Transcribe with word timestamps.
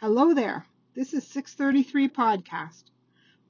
Hello 0.00 0.32
there. 0.32 0.64
This 0.94 1.12
is 1.12 1.26
633 1.26 2.08
podcast. 2.08 2.84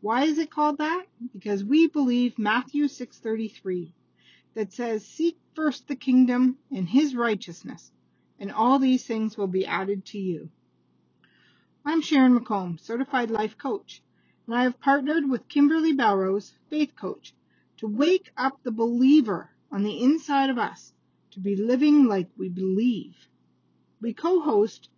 Why 0.00 0.24
is 0.24 0.36
it 0.36 0.50
called 0.50 0.78
that? 0.78 1.06
Because 1.32 1.62
we 1.62 1.86
believe 1.86 2.40
Matthew 2.40 2.88
633 2.88 3.94
that 4.54 4.72
says 4.72 5.06
seek 5.06 5.38
first 5.54 5.86
the 5.86 5.94
kingdom 5.94 6.58
and 6.72 6.88
his 6.88 7.14
righteousness 7.14 7.92
and 8.40 8.50
all 8.50 8.80
these 8.80 9.06
things 9.06 9.38
will 9.38 9.46
be 9.46 9.64
added 9.64 10.04
to 10.06 10.18
you. 10.18 10.50
I'm 11.84 12.02
Sharon 12.02 12.36
McComb, 12.36 12.80
certified 12.80 13.30
life 13.30 13.56
coach, 13.56 14.02
and 14.48 14.56
I 14.56 14.64
have 14.64 14.80
partnered 14.80 15.30
with 15.30 15.46
Kimberly 15.46 15.94
Belrose, 15.94 16.50
faith 16.68 16.96
coach, 16.96 17.32
to 17.76 17.86
wake 17.86 18.32
up 18.36 18.60
the 18.64 18.72
believer 18.72 19.50
on 19.70 19.84
the 19.84 20.02
inside 20.02 20.50
of 20.50 20.58
us 20.58 20.92
to 21.30 21.38
be 21.38 21.54
living 21.54 22.06
like 22.06 22.28
we 22.36 22.48
believe. 22.48 23.14
We 24.00 24.14
co-host 24.14 24.88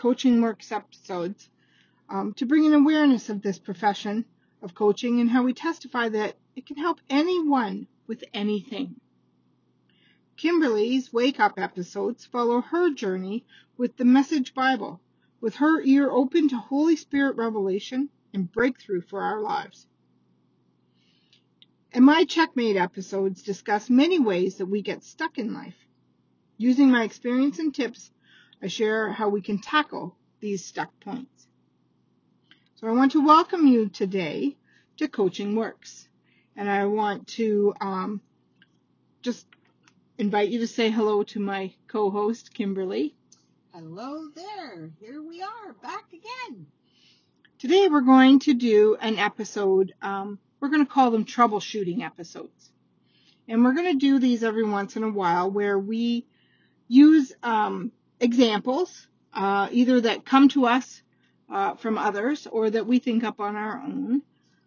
coaching 0.00 0.40
works 0.40 0.72
episodes 0.72 1.50
um, 2.08 2.32
to 2.32 2.46
bring 2.46 2.64
an 2.64 2.72
awareness 2.72 3.28
of 3.28 3.42
this 3.42 3.58
profession 3.58 4.24
of 4.62 4.74
coaching 4.74 5.20
and 5.20 5.28
how 5.28 5.42
we 5.42 5.52
testify 5.52 6.08
that 6.08 6.34
it 6.56 6.64
can 6.64 6.78
help 6.78 6.98
anyone 7.10 7.86
with 8.06 8.24
anything. 8.32 8.98
Kimberly's 10.38 11.12
Wake 11.12 11.38
Up 11.38 11.58
episodes 11.58 12.24
follow 12.24 12.62
her 12.62 12.88
journey 12.94 13.44
with 13.76 13.94
the 13.98 14.06
Message 14.06 14.54
Bible, 14.54 15.02
with 15.38 15.56
her 15.56 15.82
ear 15.82 16.10
open 16.10 16.48
to 16.48 16.56
Holy 16.56 16.96
Spirit 16.96 17.36
revelation 17.36 18.08
and 18.32 18.50
breakthrough 18.50 19.02
for 19.02 19.20
our 19.20 19.42
lives. 19.42 19.86
And 21.92 22.06
my 22.06 22.24
Checkmate 22.24 22.76
episodes 22.76 23.42
discuss 23.42 23.90
many 23.90 24.18
ways 24.18 24.56
that 24.56 24.66
we 24.66 24.80
get 24.80 25.04
stuck 25.04 25.36
in 25.36 25.52
life. 25.52 25.76
Using 26.56 26.90
my 26.90 27.04
experience 27.04 27.58
and 27.58 27.74
tips, 27.74 28.10
I 28.62 28.66
share 28.66 29.10
how 29.10 29.30
we 29.30 29.40
can 29.40 29.58
tackle 29.58 30.14
these 30.40 30.64
stuck 30.64 30.90
points. 31.00 31.46
So 32.74 32.86
I 32.88 32.92
want 32.92 33.12
to 33.12 33.24
welcome 33.24 33.66
you 33.66 33.88
today 33.88 34.56
to 34.98 35.08
Coaching 35.08 35.56
Works. 35.56 36.06
And 36.56 36.68
I 36.68 36.84
want 36.84 37.26
to 37.28 37.72
um, 37.80 38.20
just 39.22 39.46
invite 40.18 40.50
you 40.50 40.58
to 40.58 40.66
say 40.66 40.90
hello 40.90 41.22
to 41.22 41.40
my 41.40 41.72
co-host, 41.88 42.52
Kimberly. 42.52 43.14
Hello 43.72 44.28
there. 44.34 44.90
Here 45.00 45.22
we 45.22 45.40
are, 45.42 45.72
back 45.82 46.04
again. 46.12 46.66
Today 47.58 47.88
we're 47.88 48.02
going 48.02 48.40
to 48.40 48.52
do 48.52 48.96
an 49.00 49.16
episode, 49.16 49.94
um, 50.02 50.38
we're 50.60 50.68
going 50.68 50.84
to 50.84 50.92
call 50.92 51.10
them 51.10 51.24
troubleshooting 51.24 52.02
episodes. 52.02 52.70
And 53.48 53.64
we're 53.64 53.74
going 53.74 53.92
to 53.92 53.98
do 53.98 54.18
these 54.18 54.44
every 54.44 54.64
once 54.64 54.96
in 54.96 55.02
a 55.02 55.10
while 55.10 55.50
where 55.50 55.78
we 55.78 56.26
use 56.88 57.32
um, 57.42 57.92
examples, 58.20 59.08
uh, 59.32 59.68
either 59.72 60.00
that 60.02 60.24
come 60.24 60.48
to 60.50 60.66
us 60.66 61.02
uh, 61.50 61.74
from 61.74 61.98
others 61.98 62.46
or 62.46 62.70
that 62.70 62.86
we 62.86 62.98
think 62.98 63.24
up 63.24 63.40
on 63.40 63.56
our 63.56 63.82
own, 63.84 64.22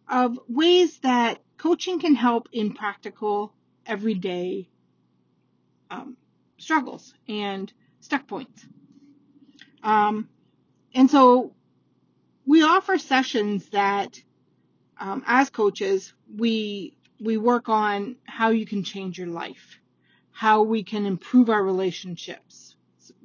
of 0.10 0.38
ways 0.48 1.00
that 1.00 1.40
coaching 1.58 2.00
can 2.00 2.16
help 2.16 2.50
in 2.52 2.74
practical, 2.74 3.54
everyday 3.86 4.68
um, 5.90 6.18
struggles 6.58 7.14
and 7.28 7.72
stuck 8.00 8.28
points. 8.28 8.66
Um, 9.84 10.30
and 10.94 11.10
so 11.10 11.54
we 12.46 12.64
offer 12.64 12.98
sessions 12.98 13.70
that, 13.70 14.22
um, 15.00 15.24
as 15.26 15.50
coaches, 15.50 16.14
we 16.36 16.98
we 17.20 17.38
work 17.38 17.70
on 17.70 18.18
how 18.26 18.50
you 18.50 18.66
can 18.66 18.84
change 18.84 19.18
your 19.18 19.28
life, 19.28 19.80
how 20.32 20.64
we 20.64 20.84
can 20.84 21.06
improve 21.06 21.50
our 21.50 21.64
relationships, 21.64 22.73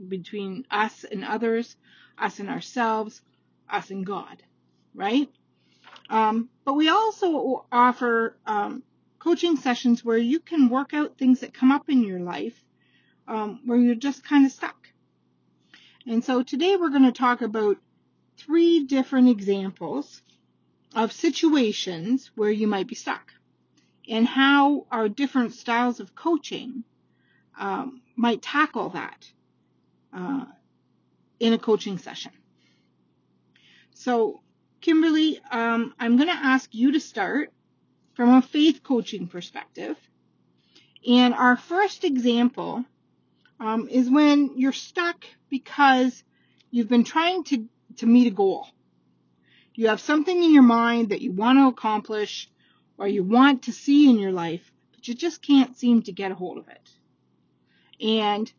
between 0.09 0.67
us 0.71 1.05
and 1.05 1.25
others, 1.25 1.77
us 2.19 2.39
and 2.39 2.49
ourselves, 2.49 3.21
us 3.69 3.91
and 3.91 4.07
God, 4.07 4.43
right? 4.95 5.29
Um, 6.11 6.49
but 6.65 6.75
we 6.75 6.89
also 6.89 7.67
offer 7.71 8.37
um, 8.47 8.83
coaching 9.19 9.57
sessions 9.57 10.05
where 10.05 10.19
you 10.19 10.41
can 10.41 10.69
work 10.69 10.95
out 10.95 11.19
things 11.19 11.41
that 11.41 11.55
come 11.55 11.73
up 11.73 11.89
in 11.89 12.03
your 12.03 12.21
life 12.21 12.65
um, 13.27 13.61
where 13.67 13.79
you're 13.79 13.95
just 13.95 14.25
kind 14.25 14.47
of 14.47 14.53
stuck. 14.53 14.89
And 16.07 16.25
so 16.25 16.43
today 16.43 16.77
we're 16.77 16.89
going 16.91 17.03
to 17.03 17.13
talk 17.13 17.43
about 17.43 17.77
three 18.39 18.85
different 18.85 19.29
examples 19.29 20.23
of 20.95 21.13
situations 21.13 22.31
where 22.35 22.51
you 22.51 22.67
might 22.67 22.87
be 22.87 22.95
stuck 22.95 23.33
and 24.09 24.27
how 24.27 24.87
our 24.91 25.09
different 25.09 25.53
styles 25.53 26.01
of 26.01 26.15
coaching 26.15 26.85
um, 27.59 28.01
might 28.17 28.41
tackle 28.41 28.91
that. 28.91 29.31
Uh, 30.19 30.45
in 31.39 31.53
a 31.53 31.59
coaching 31.59 31.97
session. 31.97 32.33
So, 33.95 34.41
Kimberly, 34.81 35.41
um, 35.49 35.95
I'm 35.97 36.17
going 36.17 36.29
to 36.29 36.35
ask 36.35 36.75
you 36.75 36.91
to 36.93 36.99
start 37.01 37.53
from 38.15 38.35
a 38.35 38.43
faith 38.43 38.83
coaching 38.83 39.29
perspective. 39.29 39.97
And 41.07 41.35
our 41.35 41.57
first 41.57 42.03
example 42.03 42.85
um, 43.61 43.89
is 43.89 44.11
when 44.11 44.59
you're 44.59 44.73
stuck 44.73 45.25
because 45.49 46.25
you've 46.73 46.89
been 46.89 47.05
trying 47.05 47.45
to, 47.45 47.69
to 47.99 48.07
meet 48.07 48.27
a 48.27 48.35
goal. 48.35 48.67
You 49.75 49.87
have 49.87 50.01
something 50.01 50.43
in 50.43 50.53
your 50.53 50.65
mind 50.65 51.11
that 51.11 51.21
you 51.21 51.31
want 51.31 51.61
to 51.61 51.69
accomplish 51.69 52.51
or 52.97 53.07
you 53.07 53.23
want 53.23 53.63
to 53.65 53.73
see 53.73 54.11
in 54.11 54.19
your 54.19 54.33
life, 54.33 54.73
but 54.97 55.07
you 55.07 55.15
just 55.15 55.43
can't 55.43 55.77
seem 55.77 56.03
to 56.03 56.13
get 56.13 56.33
a 56.33 56.35
hold 56.35 56.59
of 56.59 56.67
it. 56.67 56.91
And 58.05 58.53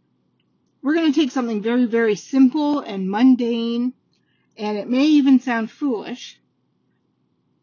we're 0.81 0.95
going 0.95 1.12
to 1.12 1.19
take 1.19 1.31
something 1.31 1.62
very, 1.62 1.85
very 1.85 2.16
simple 2.16 2.79
and 2.79 3.09
mundane 3.09 3.94
and 4.57 4.78
it 4.78 4.90
may 4.90 5.06
even 5.06 5.40
sound 5.40 5.72
foolish, 5.72 6.38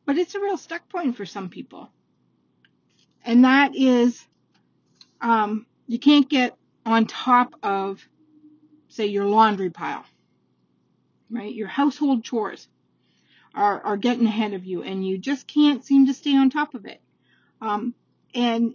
but 0.07 0.17
it's 0.17 0.35
a 0.35 0.41
real 0.41 0.57
stuck 0.57 0.89
point 0.89 1.17
for 1.17 1.27
some 1.27 1.51
people. 1.51 1.91
And 3.25 3.45
that 3.45 3.77
is, 3.77 4.25
um, 5.21 5.67
you 5.87 5.99
can't 5.99 6.29
get 6.29 6.57
on 6.87 7.07
top 7.07 7.55
of, 7.63 8.03
say, 8.89 9.07
your 9.07 9.27
laundry 9.27 9.69
pile, 9.69 10.07
right? 11.31 11.55
Your 11.55 11.69
household 11.69 12.25
chores 12.25 12.67
are, 13.55 13.81
are 13.83 13.97
getting 13.99 14.27
ahead 14.27 14.55
of 14.55 14.65
you 14.65 14.83
and 14.83 15.07
you 15.07 15.19
just 15.19 15.47
can't 15.47 15.85
seem 15.85 16.07
to 16.07 16.15
stay 16.15 16.37
on 16.37 16.49
top 16.49 16.75
of 16.75 16.87
it. 16.87 17.01
Um, 17.61 17.95
and 18.35 18.75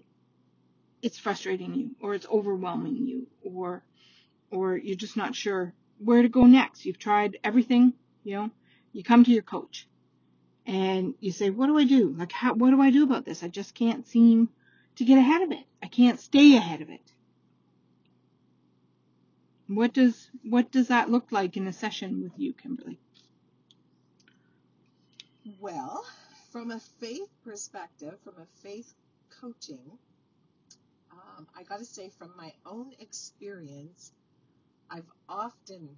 it's 1.01 1.18
frustrating 1.18 1.74
you 1.74 1.91
or 2.01 2.13
it's 2.13 2.28
overwhelming 2.31 3.07
you 3.07 3.28
or, 3.41 3.84
or 4.51 4.78
you're 4.78 4.95
just 4.95 5.17
not 5.17 5.35
sure 5.35 5.73
where 5.97 6.22
to 6.22 6.29
go 6.29 6.45
next. 6.45 6.85
You've 6.85 7.00
tried 7.00 7.38
everything, 7.44 7.94
you 8.23 8.35
know, 8.35 8.51
you 8.94 9.03
come 9.03 9.23
to 9.23 9.31
your 9.31 9.44
coach 9.44 9.88
and 10.66 11.16
you 11.19 11.31
say, 11.31 11.50
what 11.50 11.67
do 11.67 11.78
I 11.78 11.85
do? 11.85 12.13
Like, 12.17 12.31
how, 12.31 12.53
what 12.53 12.69
do 12.69 12.81
I 12.81 12.91
do 12.91 13.03
about 13.03 13.25
this? 13.25 13.44
I 13.44 13.47
just 13.47 13.73
can't 13.73 14.07
seem 14.07 14.50
to 14.97 15.06
get 15.06 15.17
ahead 15.17 15.41
of 15.41 15.51
it. 15.51 15.66
I 15.81 15.88
can't 15.88 16.19
stay 16.19 16.56
ahead 16.56 16.81
of 16.81 16.89
it. 16.89 17.01
What 19.67 19.94
does, 19.94 20.29
what 20.44 20.69
does 20.72 20.89
that 20.89 21.09
look 21.09 21.31
like 21.31 21.56
in 21.56 21.68
a 21.68 21.73
session 21.73 22.22
with 22.22 22.33
you, 22.38 22.53
Kimberly? 22.53 23.00
Well, 25.59 26.06
from 26.51 26.72
a 26.72 26.79
faith 27.00 27.29
perspective, 27.44 28.16
from 28.23 28.33
a 28.38 28.45
faith 28.62 28.94
coaching, 29.39 29.97
um, 31.12 31.47
I 31.57 31.63
got 31.63 31.79
to 31.79 31.85
say, 31.85 32.09
from 32.18 32.33
my 32.38 32.51
own 32.66 32.91
experience, 33.00 34.12
I've 34.91 35.09
often 35.29 35.97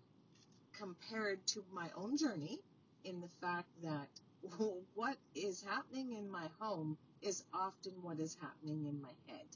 compared 0.77 1.45
to 1.47 1.63
my 1.73 1.89
own 1.95 2.15
journey 2.15 2.59
in 3.03 3.21
the 3.21 3.29
fact 3.41 3.69
that 3.81 4.07
what 4.95 5.17
is 5.33 5.63
happening 5.63 6.13
in 6.13 6.29
my 6.29 6.47
home 6.59 6.97
is 7.21 7.43
often 7.53 7.93
what 8.03 8.19
is 8.19 8.37
happening 8.39 8.85
in 8.85 9.01
my 9.01 9.13
head, 9.27 9.47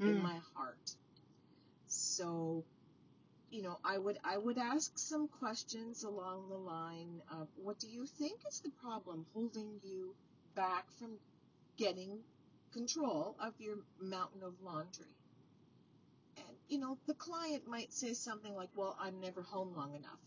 mm. 0.00 0.08
in 0.08 0.22
my 0.22 0.38
heart. 0.54 0.96
So, 1.86 2.64
you 3.50 3.62
know, 3.62 3.78
I 3.84 3.98
would 3.98 4.18
I 4.24 4.36
would 4.36 4.58
ask 4.58 4.98
some 4.98 5.28
questions 5.28 6.02
along 6.02 6.48
the 6.48 6.56
line 6.56 7.22
of 7.30 7.48
what 7.56 7.78
do 7.78 7.88
you 7.88 8.06
think 8.06 8.40
is 8.48 8.60
the 8.60 8.70
problem 8.82 9.26
holding 9.32 9.80
you 9.84 10.14
back 10.56 10.90
from 10.98 11.18
getting 11.76 12.18
control 12.72 13.36
of 13.40 13.54
your 13.60 13.76
mountain 14.00 14.42
of 14.42 14.54
laundry? 14.62 15.06
You 16.70 16.78
know, 16.78 16.96
the 17.06 17.14
client 17.14 17.66
might 17.68 17.92
say 17.92 18.14
something 18.14 18.54
like, 18.54 18.70
"Well, 18.76 18.96
I'm 18.98 19.20
never 19.20 19.42
home 19.42 19.74
long 19.76 19.94
enough." 19.94 20.20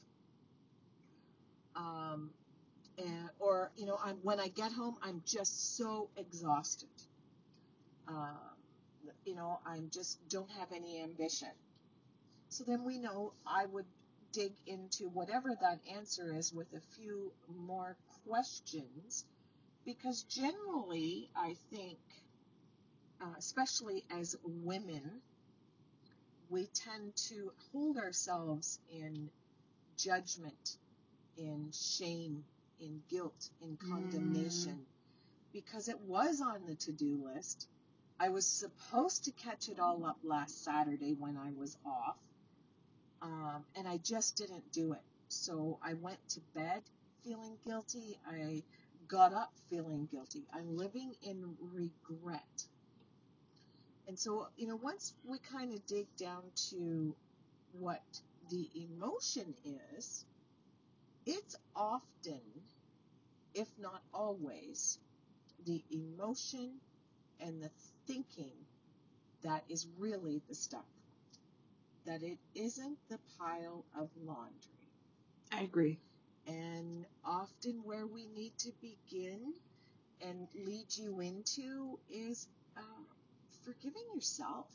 Um, 1.75 2.30
and, 2.98 3.30
or 3.40 3.72
you 3.78 3.86
know, 3.86 3.98
I'm, 4.04 4.18
when 4.24 4.40
I 4.40 4.50
get 4.50 4.72
home, 4.72 4.98
I'm 5.01 5.24
just 5.25 5.78
so 5.78 6.10
exhausted. 6.18 6.90
Um, 8.07 8.38
you 9.25 9.36
know, 9.36 9.60
I 9.66 9.80
just 9.90 10.19
don't 10.30 10.51
have 10.60 10.72
any 10.75 11.01
ambition. 11.01 11.50
So 12.50 12.66
then 12.66 12.84
we 12.84 13.00
know 13.00 13.34
I 13.48 13.66
would 13.66 13.86
dig 14.34 14.51
into 14.68 15.10
whatever 15.10 15.50
that 15.62 15.80
answer 15.95 16.36
is 16.36 16.54
with 16.54 16.68
a 16.74 16.81
few 16.98 17.31
more 17.66 17.95
questions, 18.28 19.24
because 19.86 20.24
generally, 20.24 21.30
I 21.36 21.56
think, 21.72 22.00
uh, 23.22 23.34
especially 23.38 24.04
as 24.19 24.36
women, 24.44 25.22
we 26.53 26.67
tend 26.67 27.15
to 27.15 27.51
hold 27.71 27.97
ourselves 27.97 28.79
in 28.91 29.27
judgment, 29.97 30.77
in 31.35 31.71
shame, 31.71 32.44
in 32.79 33.01
guilt, 33.09 33.50
in 33.63 33.75
condemnation, 33.75 34.77
because 35.51 35.88
it 35.89 36.00
was 36.01 36.41
on 36.41 36.61
the 36.67 36.75
to 36.75 36.91
do 36.91 37.19
list. 37.25 37.67
I 38.19 38.29
was 38.29 38.45
supposed 38.45 39.25
to 39.25 39.31
catch 39.31 39.67
it 39.67 39.79
all 39.79 40.05
up 40.05 40.17
last 40.23 40.63
Saturday 40.63 41.15
when 41.19 41.38
I 41.38 41.50
was 41.59 41.75
off, 41.88 42.17
um, 43.23 43.63
and 43.75 43.88
I 43.88 43.97
just 43.97 44.38
didn't 44.38 44.71
do 44.71 44.94
it. 44.94 45.01
So 45.29 45.79
I 45.83 45.95
went 45.95 46.19
to 46.29 46.39
bed 46.53 46.83
feeling 47.23 47.57
guilty. 47.65 48.19
I 48.29 48.61
got 49.07 49.33
up 49.33 49.51
feeling 49.71 50.07
guilty. 50.11 50.44
I'm 50.53 50.77
living 50.77 51.15
in 51.23 51.56
regret. 51.73 52.67
And 54.07 54.17
so, 54.19 54.47
you 54.55 54.67
know, 54.67 54.75
once 54.77 55.13
we 55.23 55.39
kind 55.39 55.73
of 55.73 55.85
dig 55.85 56.07
down 56.17 56.51
to 56.69 57.15
what 57.71 58.03
the 58.50 58.69
emotion 58.75 59.55
is, 59.65 60.25
it's 61.25 61.55
often, 61.75 62.41
if 63.53 63.67
not 63.77 64.03
always, 64.13 65.00
the 65.65 65.83
emotion 65.91 66.81
and 67.39 67.61
the 67.61 67.71
thinking 68.07 68.67
that 69.44 69.63
is 69.69 69.88
really 69.97 70.41
the 70.47 70.56
stuff. 70.56 70.85
That 72.06 72.23
it 72.23 72.39
isn't 72.53 72.99
the 73.09 73.19
pile 73.38 73.85
of 73.94 74.09
laundry. 74.15 74.89
I 75.51 75.61
agree. 75.63 75.99
And 76.47 77.06
often 77.23 77.83
where 77.83 78.07
we 78.07 78.25
need 78.27 78.57
to 78.59 78.71
begin 78.81 79.53
and 80.21 80.47
lead 80.56 80.95
you 80.97 81.19
into 81.21 81.99
is 82.09 82.47
uh, 82.77 82.81
forgiving 83.65 84.04
yourself 84.13 84.68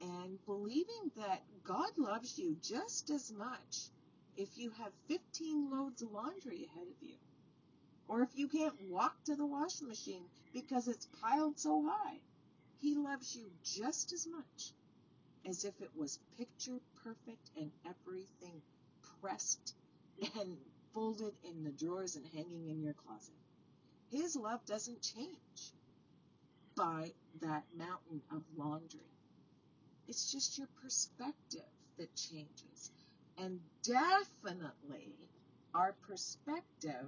and 0.00 0.38
believing 0.46 1.10
that 1.16 1.42
God 1.64 1.90
loves 1.96 2.38
you 2.38 2.56
just 2.62 3.10
as 3.10 3.32
much 3.32 3.90
if 4.36 4.48
you 4.56 4.70
have 4.70 4.92
15 5.08 5.70
loads 5.70 6.02
of 6.02 6.12
laundry 6.12 6.64
ahead 6.64 6.86
of 6.86 7.08
you, 7.08 7.16
or 8.08 8.22
if 8.22 8.30
you 8.34 8.48
can't 8.48 8.80
walk 8.88 9.14
to 9.24 9.36
the 9.36 9.44
washing 9.44 9.88
machine 9.88 10.24
because 10.52 10.88
it's 10.88 11.06
piled 11.20 11.58
so 11.58 11.84
high. 11.86 12.16
He 12.80 12.96
loves 12.96 13.36
you 13.36 13.50
just 13.62 14.12
as 14.12 14.26
much 14.26 14.72
as 15.48 15.64
if 15.64 15.74
it 15.80 15.90
was 15.94 16.18
picture 16.38 16.80
perfect 17.04 17.50
and 17.58 17.70
everything 17.86 18.62
pressed 19.20 19.74
and 20.38 20.56
folded 20.94 21.34
in 21.44 21.64
the 21.64 21.70
drawers 21.70 22.16
and 22.16 22.24
hanging 22.34 22.68
in 22.70 22.82
your 22.82 22.94
closet. 22.94 23.34
His 24.10 24.34
love 24.34 24.64
doesn't 24.66 25.02
change 25.02 25.72
by 26.76 27.12
that 27.40 27.64
mountain 27.76 28.22
of 28.32 28.42
laundry. 28.56 29.00
It's 30.08 30.32
just 30.32 30.58
your 30.58 30.68
perspective 30.82 31.62
that 31.98 32.14
changes. 32.16 32.90
And 33.38 33.60
definitely, 33.82 35.14
our 35.74 35.94
perspective 36.06 37.06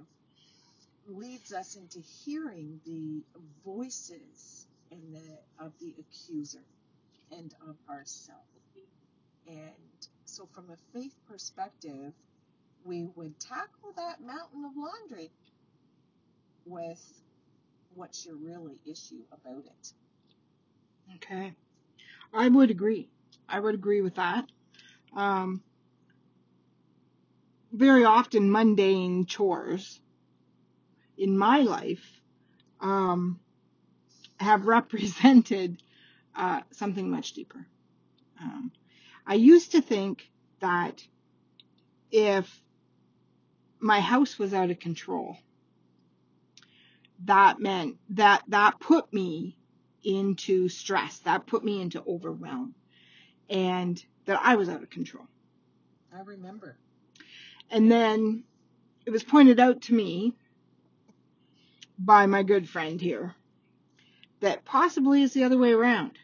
leads 1.07 1.53
us 1.53 1.75
into 1.75 1.99
hearing 1.99 2.79
the 2.85 3.23
voices 3.65 4.67
and 4.91 5.15
the, 5.15 5.63
of 5.65 5.73
the 5.79 5.93
accuser 5.99 6.63
and 7.31 7.53
of 7.67 7.75
ourselves. 7.89 8.39
And 9.47 10.07
so, 10.25 10.47
from 10.53 10.69
a 10.69 10.77
faith 10.97 11.15
perspective, 11.27 12.13
we 12.85 13.05
would 13.15 13.39
tackle 13.39 13.91
that 13.97 14.21
mountain 14.21 14.65
of 14.65 14.71
laundry 14.77 15.31
with 16.65 17.22
what's 17.95 18.25
your 18.25 18.35
really 18.35 18.79
issue 18.85 19.23
about 19.31 19.65
it. 19.65 19.93
Okay. 21.15 21.53
I 22.33 22.47
would 22.47 22.71
agree. 22.71 23.09
I 23.47 23.59
would 23.59 23.75
agree 23.75 24.01
with 24.01 24.15
that. 24.15 24.45
Um, 25.15 25.61
very 27.71 28.05
often 28.05 28.51
mundane 28.51 29.25
chores 29.25 29.99
in 31.17 31.37
my 31.37 31.59
life 31.59 32.21
um, 32.79 33.39
have 34.39 34.65
represented 34.67 35.81
uh, 36.35 36.61
something 36.71 37.09
much 37.09 37.33
deeper. 37.33 37.65
Um, 38.41 38.71
I 39.25 39.35
used 39.35 39.71
to 39.71 39.81
think 39.81 40.29
that 40.59 41.03
if 42.11 42.61
my 43.79 43.99
house 43.99 44.37
was 44.39 44.53
out 44.53 44.71
of 44.71 44.79
control, 44.79 45.37
that 47.25 47.59
meant 47.59 47.97
that 48.09 48.43
that 48.49 48.79
put 48.79 49.11
me 49.13 49.57
into 50.03 50.67
stress, 50.69 51.19
that 51.19 51.47
put 51.47 51.63
me 51.63 51.81
into 51.81 52.03
overwhelm, 52.05 52.75
and 53.49 54.03
that 54.25 54.39
I 54.41 54.55
was 54.55 54.69
out 54.69 54.83
of 54.83 54.89
control. 54.89 55.25
I 56.13 56.21
remember. 56.21 56.77
And 57.69 57.91
then 57.91 58.43
it 59.05 59.11
was 59.11 59.23
pointed 59.23 59.59
out 59.59 59.81
to 59.83 59.93
me 59.93 60.33
by 61.97 62.25
my 62.25 62.43
good 62.43 62.67
friend 62.67 62.99
here 62.99 63.35
that 64.41 64.65
possibly 64.65 65.23
is 65.23 65.33
the 65.33 65.45
other 65.45 65.57
way 65.57 65.71
around. 65.71 66.17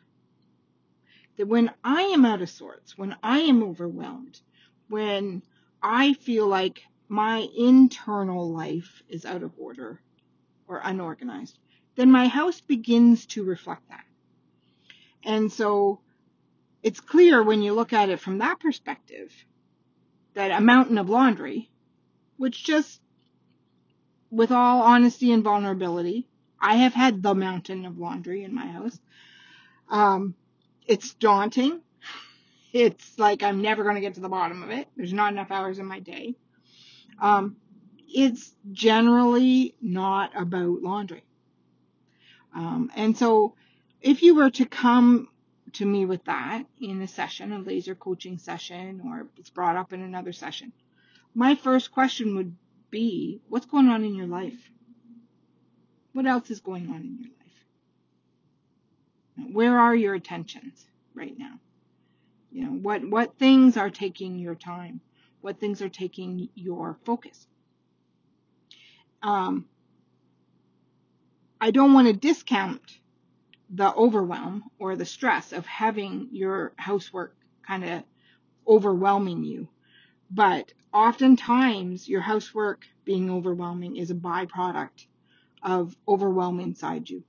That 1.38 1.48
when 1.48 1.72
I 1.84 2.02
am 2.02 2.26
out 2.26 2.42
of 2.42 2.50
sorts, 2.50 2.98
when 2.98 3.16
I 3.24 3.40
am 3.40 3.64
overwhelmed, 3.64 4.42
when 4.90 5.42
I 5.82 6.14
feel 6.14 6.48
like 6.48 6.84
my 7.08 7.48
internal 7.58 8.52
life 8.52 9.02
is 9.08 9.26
out 9.26 9.42
of 9.42 9.54
order 9.58 10.02
or 10.70 10.80
unorganized, 10.84 11.58
then 11.96 12.12
my 12.12 12.28
house 12.28 12.62
begins 12.62 13.26
to 13.26 13.44
reflect 13.44 13.90
that. 13.90 14.06
And 15.26 15.52
so 15.52 16.00
it's 16.82 17.02
clear 17.02 17.44
when 17.44 17.62
you 17.62 17.74
look 17.74 17.92
at 17.92 18.10
it 18.10 18.22
from 18.22 18.38
that 18.38 18.60
perspective 18.60 19.34
that 20.36 20.52
a 20.52 20.62
mountain 20.62 20.98
of 20.98 21.10
laundry, 21.10 21.70
which 22.38 22.64
just 22.64 23.02
with 24.32 24.52
all 24.52 24.84
honesty 24.84 25.32
and 25.34 25.44
vulnerability, 25.44 26.28
I 26.62 26.76
have 26.78 26.94
had 26.94 27.22
the 27.24 27.34
mountain 27.34 27.86
of 27.86 27.98
laundry 27.98 28.44
in 28.44 28.54
my 28.54 28.68
house. 28.68 28.98
Um, 29.90 30.36
it's 30.86 31.14
daunting. 31.16 31.82
It's 32.72 33.18
like 33.18 33.42
I'm 33.42 33.62
never 33.62 33.84
going 33.84 33.96
to 33.96 34.02
get 34.02 34.14
to 34.16 34.22
the 34.22 34.30
bottom 34.30 34.62
of 34.62 34.70
it. 34.70 34.88
There's 34.96 35.14
not 35.14 35.34
enough 35.34 35.52
hours 35.52 35.80
in 35.80 35.86
my 35.86 36.00
day. 36.00 36.36
Um, 37.20 37.58
it's 38.14 38.54
generally 38.72 39.76
not 39.82 40.32
about 40.36 40.82
laundry. 40.82 41.24
Um, 42.56 42.92
and 42.96 43.18
so 43.18 43.56
if 44.02 44.24
you 44.24 44.36
were 44.36 44.50
to 44.52 44.66
come 44.66 45.28
to 45.74 45.86
me 45.86 46.06
with 46.06 46.24
that 46.26 46.64
in 46.82 47.02
a 47.02 47.08
session, 47.08 47.52
a 47.52 47.60
laser 47.60 47.96
coaching 47.96 48.38
session, 48.38 49.02
or 49.06 49.28
it's 49.38 49.50
brought 49.50 49.76
up 49.76 49.94
in 49.94 50.02
another 50.02 50.34
session, 50.34 50.72
my 51.36 51.56
first 51.56 51.92
question 51.92 52.36
would 52.36 52.56
be, 52.90 53.42
what's 53.50 53.68
going 53.68 53.90
on 53.90 54.04
in 54.04 54.16
your 54.16 54.28
life? 54.28 54.72
What 56.14 56.26
else 56.26 56.50
is 56.50 56.60
going 56.60 56.90
on 56.90 57.02
in 57.02 57.18
your 57.20 57.30
life? 57.30 57.36
Where 59.54 59.80
are 59.80 59.96
your 59.96 60.16
attentions 60.16 60.86
right 61.14 61.38
now? 61.38 61.60
You 62.52 62.64
know, 62.64 62.72
what, 62.72 63.08
what 63.08 63.38
things 63.38 63.78
are 63.78 63.92
taking 63.92 64.40
your 64.40 64.56
time? 64.56 65.02
What 65.42 65.60
things 65.60 65.82
are 65.82 65.90
taking 65.90 66.50
your 66.56 66.98
focus? 67.06 67.48
Um, 69.22 69.66
I 71.62 71.72
don't 71.72 71.94
want 71.94 72.08
to 72.08 72.14
discount 72.14 72.82
the 73.70 73.94
overwhelm 73.94 74.64
or 74.80 74.96
the 74.96 75.06
stress 75.06 75.52
of 75.52 75.66
having 75.66 76.30
your 76.32 76.74
housework 76.78 77.36
kind 77.68 77.84
of 77.84 78.04
overwhelming 78.68 79.44
you. 79.44 79.68
But 80.32 80.74
oftentimes, 80.94 82.08
your 82.08 82.22
housework 82.22 82.86
being 83.04 83.30
overwhelming 83.30 83.98
is 83.98 84.10
a 84.10 84.16
byproduct 84.16 85.06
of 85.62 85.96
overwhelm 86.08 86.60
inside 86.60 87.10
you 87.10 87.24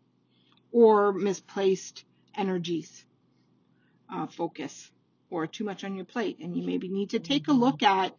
or 0.73 1.13
misplaced 1.13 2.05
energies, 2.37 3.05
uh, 4.09 4.27
focus, 4.27 4.91
or 5.31 5.47
too 5.47 5.65
much 5.65 5.83
on 5.85 5.97
your 5.97 6.05
plate. 6.05 6.39
And 6.41 6.57
you 6.57 6.63
maybe 6.63 6.89
need 6.89 7.11
to 7.11 7.19
take 7.19 7.49
a 7.49 7.53
look 7.53 7.83
at 7.83 8.17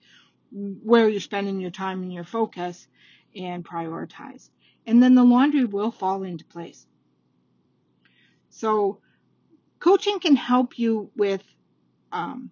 where 0.52 1.08
you're 1.08 1.22
spending 1.22 1.60
your 1.60 1.72
time 1.72 2.04
and 2.04 2.12
your 2.12 2.26
focus 2.26 2.88
and 3.36 3.66
prioritize. 3.66 4.50
And 4.86 5.02
then 5.02 5.16
the 5.16 5.24
laundry 5.24 5.66
will 5.66 5.92
fall 5.92 6.24
into 6.24 6.46
place. 6.46 6.86
So, 8.50 9.00
coaching 9.80 10.20
can 10.20 10.36
help 10.36 10.78
you 10.78 11.12
with, 11.16 11.44
um, 12.12 12.52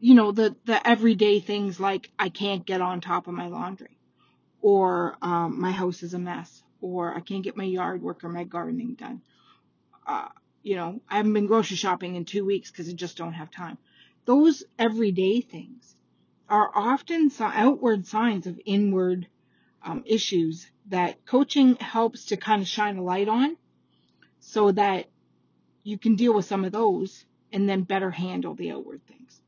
you 0.00 0.14
know, 0.14 0.32
the, 0.32 0.56
the 0.64 0.86
everyday 0.86 1.40
things 1.40 1.78
like 1.78 2.10
I 2.18 2.28
can't 2.28 2.64
get 2.64 2.80
on 2.80 3.00
top 3.00 3.26
of 3.26 3.34
my 3.34 3.48
laundry, 3.48 3.98
or 4.60 5.16
um, 5.22 5.60
my 5.60 5.70
house 5.70 6.02
is 6.02 6.14
a 6.14 6.18
mess, 6.18 6.62
or 6.80 7.14
I 7.14 7.20
can't 7.20 7.44
get 7.44 7.56
my 7.56 7.64
yard 7.64 8.02
work 8.02 8.24
or 8.24 8.28
my 8.28 8.44
gardening 8.44 8.94
done. 8.94 9.22
Uh, 10.06 10.28
you 10.62 10.76
know, 10.76 11.00
I 11.08 11.16
haven't 11.16 11.34
been 11.34 11.46
grocery 11.46 11.76
shopping 11.76 12.16
in 12.16 12.24
two 12.24 12.44
weeks 12.44 12.70
because 12.70 12.88
I 12.88 12.92
just 12.92 13.16
don't 13.16 13.34
have 13.34 13.50
time. 13.50 13.78
Those 14.24 14.64
everyday 14.78 15.42
things 15.42 15.94
are 16.48 16.70
often 16.74 17.30
outward 17.40 18.06
signs 18.06 18.46
of 18.46 18.60
inward 18.64 19.28
um, 19.84 20.02
issues 20.06 20.66
that 20.88 21.24
coaching 21.26 21.76
helps 21.76 22.26
to 22.26 22.36
kind 22.36 22.62
of 22.62 22.68
shine 22.68 22.96
a 22.96 23.02
light 23.02 23.28
on 23.28 23.56
so 24.40 24.72
that 24.72 25.06
you 25.82 25.98
can 25.98 26.16
deal 26.16 26.34
with 26.34 26.46
some 26.46 26.64
of 26.64 26.72
those 26.72 27.24
and 27.52 27.68
then 27.68 27.82
better 27.82 28.10
handle 28.10 28.54
the 28.54 28.72
outward 28.72 29.00
things. 29.06 29.40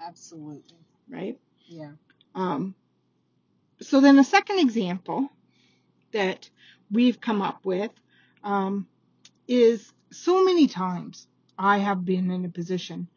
Absolutely. 0.00 0.78
Right? 1.08 1.38
Yeah. 1.66 1.92
Um, 2.34 2.74
so 3.80 4.00
then 4.00 4.16
the 4.16 4.24
second 4.24 4.58
example 4.58 5.28
that 6.12 6.48
we've 6.90 7.20
come 7.20 7.42
up 7.42 7.64
with 7.64 7.90
um, 8.42 8.86
is 9.46 9.92
so 10.10 10.44
many 10.44 10.66
times 10.66 11.26
I 11.58 11.78
have 11.78 12.04
been 12.04 12.30
in 12.30 12.44
a 12.44 12.48
position 12.48 13.08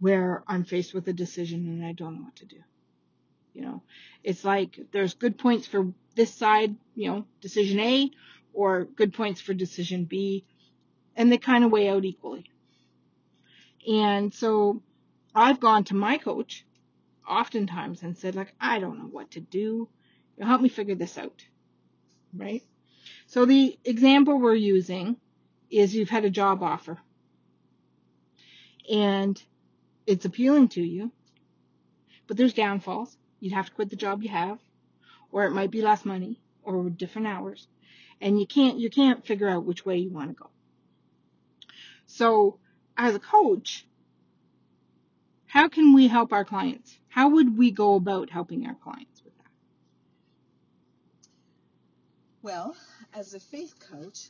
where 0.00 0.42
I'm 0.46 0.64
faced 0.64 0.94
with 0.94 1.06
a 1.08 1.12
decision 1.12 1.68
and 1.68 1.84
I 1.84 1.92
don't 1.92 2.16
know 2.16 2.24
what 2.24 2.36
to 2.36 2.46
do. 2.46 2.56
You 3.54 3.62
know, 3.62 3.82
it's 4.24 4.44
like 4.44 4.78
there's 4.92 5.14
good 5.14 5.38
points 5.38 5.66
for 5.66 5.92
this 6.14 6.34
side, 6.34 6.76
you 6.94 7.10
know, 7.10 7.26
decision 7.40 7.80
A, 7.80 8.10
or 8.52 8.84
good 8.84 9.14
points 9.14 9.40
for 9.40 9.54
decision 9.54 10.04
B, 10.04 10.44
and 11.16 11.30
they 11.30 11.38
kind 11.38 11.64
of 11.64 11.70
weigh 11.70 11.88
out 11.88 12.04
equally. 12.04 12.44
And 13.88 14.32
so 14.32 14.82
I've 15.34 15.60
gone 15.60 15.84
to 15.84 15.94
my 15.94 16.18
coach 16.18 16.64
oftentimes 17.28 18.02
and 18.02 18.16
said, 18.16 18.34
like, 18.34 18.54
I 18.60 18.78
don't 18.78 18.98
know 18.98 19.08
what 19.10 19.32
to 19.32 19.40
do. 19.40 19.88
You 20.36 20.46
help 20.46 20.60
me 20.60 20.68
figure 20.68 20.94
this 20.94 21.18
out. 21.18 21.44
Right? 22.34 22.62
So 23.26 23.44
the 23.44 23.78
example 23.84 24.38
we're 24.38 24.54
using 24.54 25.16
is 25.70 25.94
you've 25.94 26.10
had 26.10 26.24
a 26.24 26.30
job 26.30 26.62
offer 26.62 26.98
and 28.90 29.42
it's 30.06 30.24
appealing 30.24 30.68
to 30.68 30.82
you, 30.82 31.12
but 32.26 32.36
there's 32.36 32.54
downfalls. 32.54 33.16
You'd 33.40 33.54
have 33.54 33.66
to 33.66 33.72
quit 33.72 33.90
the 33.90 33.96
job 33.96 34.22
you 34.22 34.28
have, 34.28 34.58
or 35.32 35.44
it 35.46 35.50
might 35.50 35.70
be 35.70 35.82
less 35.82 36.04
money 36.04 36.40
or 36.62 36.88
different 36.90 37.26
hours. 37.26 37.66
And 38.20 38.38
you 38.38 38.46
can't 38.46 38.78
you 38.78 38.90
can't 38.90 39.26
figure 39.26 39.48
out 39.48 39.64
which 39.64 39.84
way 39.84 39.96
you 39.96 40.10
want 40.10 40.30
to 40.30 40.34
go. 40.34 40.50
So 42.06 42.58
as 42.96 43.14
a 43.14 43.18
coach, 43.18 43.86
how 45.46 45.68
can 45.68 45.94
we 45.94 46.06
help 46.06 46.32
our 46.32 46.44
clients? 46.44 46.96
How 47.08 47.30
would 47.30 47.58
we 47.58 47.70
go 47.70 47.94
about 47.96 48.30
helping 48.30 48.66
our 48.66 48.74
clients 48.74 49.22
with 49.24 49.36
that? 49.38 49.50
Well, 52.42 52.76
as 53.12 53.34
a 53.34 53.40
faith 53.40 53.74
coach, 53.90 54.28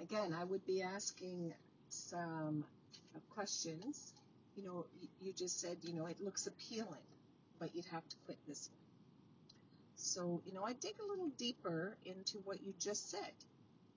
again, 0.00 0.34
I 0.38 0.44
would 0.44 0.66
be 0.66 0.82
asking 0.82 1.54
some 1.88 2.64
questions. 3.34 4.12
You 4.56 4.64
know, 4.64 4.86
you 5.20 5.32
just 5.32 5.60
said, 5.60 5.78
you 5.82 5.94
know, 5.94 6.06
it 6.06 6.20
looks 6.20 6.46
appealing, 6.46 7.06
but 7.58 7.74
you'd 7.74 7.86
have 7.86 8.08
to 8.08 8.16
quit 8.26 8.38
this 8.46 8.68
one. 8.72 8.83
So, 10.04 10.42
you 10.46 10.52
know, 10.54 10.64
I 10.64 10.74
dig 10.74 10.96
a 11.00 11.06
little 11.08 11.30
deeper 11.38 11.98
into 12.04 12.38
what 12.44 12.62
you 12.62 12.74
just 12.80 13.10
said 13.10 13.34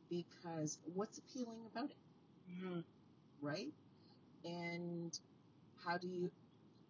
because 0.10 0.80
what's 0.94 1.18
appealing 1.20 1.66
about 1.72 1.92
it, 1.92 1.98
Mm-hmm. 2.50 2.80
right? 3.42 3.74
And 4.46 5.18
how 5.86 5.98
do 5.98 6.08
you 6.08 6.32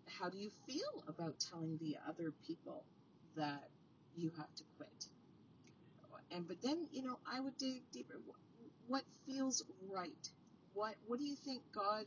how 0.07 0.29
do 0.29 0.37
you 0.37 0.51
feel 0.67 1.03
about 1.07 1.39
telling 1.39 1.77
the 1.77 1.97
other 2.07 2.31
people 2.47 2.85
that 3.35 3.69
you 4.15 4.31
have 4.37 4.53
to 4.55 4.63
quit? 4.77 5.07
And 6.31 6.47
but 6.47 6.61
then, 6.61 6.87
you 6.91 7.03
know, 7.03 7.19
I 7.25 7.39
would 7.41 7.57
dig 7.57 7.91
deeper. 7.91 8.19
Wh- 8.27 8.89
What 8.89 9.05
feels 9.25 9.63
right? 9.81 10.29
What 10.73 10.95
what 11.07 11.19
do 11.19 11.25
you 11.25 11.35
think 11.35 11.63
God 11.73 12.05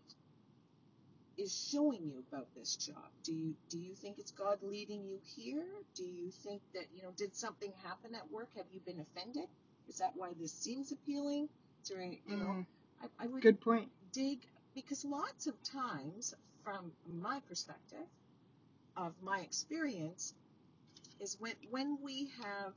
is 1.41 1.69
showing 1.73 2.05
you 2.05 2.23
about 2.31 2.47
this 2.55 2.77
job? 2.77 3.09
Do 3.25 3.33
you 3.33 3.55
do 3.71 3.79
you 3.79 3.95
think 3.95 4.19
it's 4.19 4.31
God 4.31 4.59
leading 4.63 5.05
you 5.05 5.19
here? 5.37 5.65
Do 5.95 6.05
you 6.05 6.31
think 6.31 6.61
that 6.75 6.85
you 6.95 7.03
know 7.03 7.11
did 7.17 7.35
something 7.35 7.73
happen 7.83 8.15
at 8.15 8.31
work? 8.31 8.49
Have 8.57 8.67
you 8.73 8.81
been 8.81 9.01
offended? 9.01 9.49
Is 9.89 9.99
that 9.99 10.13
why 10.17 10.33
this 10.39 10.53
seems 10.53 10.93
appealing? 10.93 11.49
Is 11.83 11.89
there 11.89 12.01
any, 12.01 12.21
you 12.27 12.37
know, 12.37 12.45
mm-hmm. 12.45 13.07
I, 13.21 13.25
I 13.25 13.27
would 13.27 13.43
Good 13.43 13.61
point. 13.61 13.89
dig 14.13 14.41
because 14.75 15.05
lots 15.05 15.47
of 15.47 15.55
times, 15.65 16.35
from 16.63 16.93
my 17.07 17.41
perspective, 17.49 18.07
of 18.97 19.15
my 19.23 19.41
experience, 19.41 20.35
is 21.21 21.37
when 21.41 21.55
when 21.71 21.99
we 22.03 22.29
have 22.43 22.75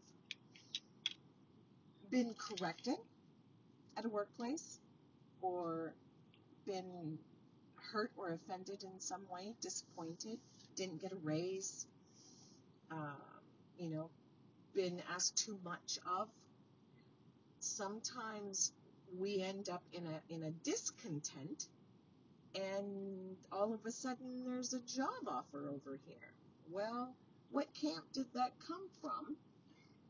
been 2.10 2.34
corrected 2.38 2.96
at 3.98 4.06
a 4.06 4.10
workplace 4.10 4.80
or 5.42 5.94
been 6.66 7.18
hurt 7.94 8.12
or 8.18 8.34
offended 8.34 8.84
in 8.84 9.00
some 9.00 9.22
way, 9.30 9.54
disappointed, 9.62 10.40
didn't 10.76 11.02
get 11.02 11.12
a 11.12 11.18
raise, 11.18 11.86
um, 12.92 13.16
you 13.78 13.90
know, 13.90 14.10
been 14.76 15.02
asked 15.14 15.38
too 15.38 15.60
much 15.64 16.00
of. 16.20 16.28
Sometimes 17.60 18.74
we 19.18 19.42
end 19.42 19.70
up 19.70 19.84
in 19.94 20.06
a 20.08 20.34
in 20.34 20.44
a 20.44 20.52
discontent, 20.66 21.68
and 22.56 23.38
all 23.52 23.74
of 23.74 23.86
a 23.86 23.92
sudden 23.92 24.44
there's 24.46 24.74
a 24.74 24.82
job 24.82 25.28
offer 25.28 25.70
over 25.70 26.00
here. 26.08 26.34
Well, 26.72 27.16
what 27.52 27.72
camp 27.76 28.06
did 28.14 28.26
that 28.34 28.54
come 28.68 28.90
from? 29.02 29.38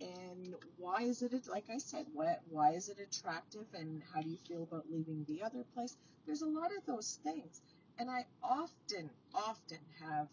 And 0.02 0.56
why 0.78 1.04
is 1.04 1.22
it, 1.22 1.48
like 1.48 1.70
I 1.70 1.78
said, 1.78 2.06
why, 2.14 2.38
why 2.50 2.72
is 2.72 2.90
it 2.90 3.00
attractive 3.00 3.66
and 3.74 4.02
how 4.14 4.22
do 4.22 4.30
you 4.30 4.38
feel 4.48 4.64
about 4.64 4.86
leaving 4.92 5.26
the 5.28 5.44
other 5.44 5.64
place? 5.74 5.96
There's 6.26 6.42
a 6.42 6.48
lot 6.48 6.72
of 6.78 6.86
those 6.86 7.20
things. 7.24 7.62
And 8.00 8.10
I 8.10 8.26
often, 8.42 9.10
often 9.34 9.80
have 10.02 10.28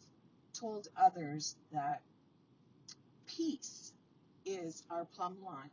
told 0.55 0.89
others 0.97 1.57
that 1.73 2.01
peace 3.27 3.93
is 4.45 4.83
our 4.91 5.05
plumb 5.05 5.37
line. 5.45 5.71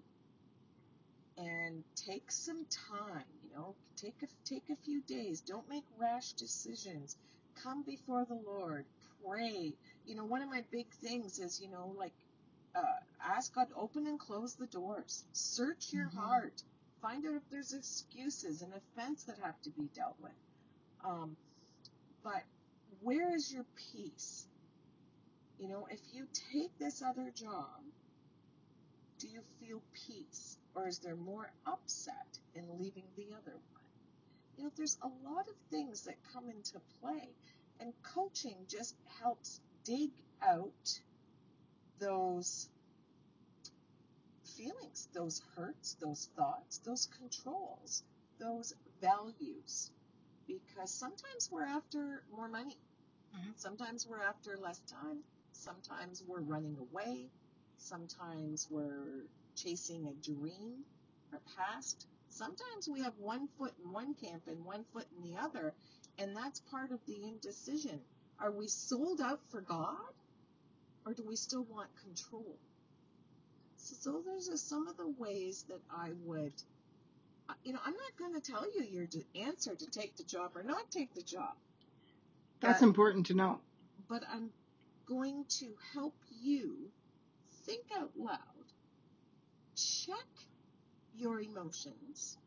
And 1.37 1.83
take 1.95 2.31
some 2.31 2.65
time, 2.89 3.23
you 3.43 3.55
know, 3.55 3.75
take 3.95 4.15
a, 4.23 4.27
take 4.43 4.63
a 4.71 4.75
few 4.83 5.01
days. 5.01 5.41
Don't 5.41 5.69
make 5.69 5.85
rash 5.99 6.33
decisions. 6.33 7.15
Come 7.63 7.83
before 7.83 8.25
the 8.25 8.39
Lord. 8.45 8.85
Pray. 9.23 9.73
You 10.05 10.15
know, 10.15 10.25
one 10.25 10.41
of 10.41 10.49
my 10.49 10.63
big 10.71 10.87
things 11.03 11.39
is, 11.39 11.61
you 11.61 11.69
know, 11.69 11.93
like 11.97 12.13
uh, 12.77 12.99
ask 13.23 13.53
God 13.55 13.67
open 13.75 14.07
and 14.07 14.19
close 14.19 14.55
the 14.55 14.67
doors. 14.67 15.25
Search 15.33 15.93
your 15.93 16.09
Mhm. 16.09 16.13
heart. 16.15 16.63
Find 17.01 17.25
out 17.25 17.35
if 17.35 17.49
there's 17.49 17.73
excuses 17.73 18.61
and 18.61 18.73
offense 18.73 19.23
that 19.25 19.39
have 19.39 19.61
to 19.63 19.71
be 19.71 19.87
dealt 19.87 20.19
with. 20.19 20.35
Um, 21.03 21.37
but 22.23 22.43
where 23.01 23.33
is 23.35 23.51
your 23.51 23.65
peace? 23.75 24.47
You 25.59 25.69
know, 25.69 25.87
if 25.87 26.01
you 26.13 26.27
take 26.51 26.77
this 26.77 27.01
other 27.01 27.31
job, 27.31 27.83
do 29.19 29.27
you 29.27 29.41
feel 29.59 29.81
peace? 29.93 30.57
Or 30.75 30.87
is 30.87 30.99
there 30.99 31.15
more 31.15 31.51
upset 31.65 32.39
in 32.53 32.77
leaving 32.77 33.07
the 33.15 33.33
other 33.33 33.57
one? 33.57 33.83
You 34.57 34.65
know, 34.65 34.71
there's 34.75 34.97
a 35.01 35.07
lot 35.07 35.47
of 35.47 35.55
things 35.71 36.03
that 36.03 36.23
come 36.33 36.49
into 36.49 36.79
play. 37.01 37.35
And 37.79 37.93
coaching 38.03 38.67
just 38.67 38.95
helps 39.05 39.61
dig 39.83 40.11
out 40.41 41.01
those 41.99 42.69
feelings, 44.43 45.07
those 45.13 45.41
hurts, 45.55 45.95
those 46.01 46.29
thoughts, 46.35 46.79
those 46.79 47.07
controls, 47.19 48.03
those 48.39 48.73
values. 49.01 49.91
Because 50.47 50.91
sometimes 50.91 51.49
we're 51.51 51.65
after 51.65 52.23
more 52.31 52.47
money. 52.47 52.77
Mhm. 53.35 53.57
Sometimes 53.57 54.07
we're 54.07 54.21
after 54.23 54.57
less 54.57 54.79
time. 54.81 55.23
Sometimes 55.53 56.23
we're 56.23 56.41
running 56.41 56.77
away. 56.77 57.29
Sometimes 57.77 58.69
we're 58.69 59.27
chasing 59.55 60.07
a 60.07 60.13
dream 60.13 60.85
or 61.31 61.39
past. 61.57 62.07
Sometimes 62.29 62.87
we 62.89 63.01
have 63.01 63.17
one 63.19 63.47
foot 63.57 63.73
in 63.83 63.91
one 63.91 64.13
camp 64.15 64.47
and 64.47 64.63
one 64.65 64.83
foot 64.85 65.07
in 65.11 65.21
the 65.23 65.37
other. 65.37 65.73
And 66.17 66.35
that's 66.35 66.59
part 66.61 66.91
of 66.91 67.05
the 67.05 67.23
indecision. 67.23 68.01
Are 68.39 68.51
we 68.51 68.67
sold 68.67 69.21
out 69.21 69.41
for 69.49 69.61
God? 69.61 70.13
Or 71.07 71.13
do 71.13 71.23
we 71.25 71.37
still 71.37 71.63
want 71.63 71.87
control? 72.03 72.57
So 73.77 74.21
those 74.25 74.49
are 74.49 74.57
some 74.57 74.89
of 74.89 74.97
the 74.97 75.07
ways 75.07 75.63
that 75.69 75.79
I 75.89 76.11
would, 76.25 76.51
uh, 77.47 77.53
you 77.63 77.71
know, 77.71 77.79
I'm 77.85 77.93
not 77.93 78.17
going 78.19 78.33
to 78.33 78.41
tell 78.41 78.65
you 78.75 78.83
your 78.83 79.07
answer 79.41 79.73
to 79.73 79.85
take 79.85 80.17
the 80.17 80.23
job 80.25 80.51
or 80.53 80.63
not 80.63 80.91
take 80.91 81.13
the 81.13 81.21
job, 81.21 81.53
That's 82.59 82.81
but 82.81 82.87
important 82.87 83.27
to 83.27 83.35
know. 83.35 83.61
but 84.09 84.23
I'm 84.29 84.49
going 85.05 85.45
to 85.59 85.67
help 85.93 86.15
you 86.41 86.75
think 87.65 87.85
out 87.97 88.11
loud, 88.17 88.67
check 89.77 90.27
your 91.15 91.39
emotions, 91.39 92.37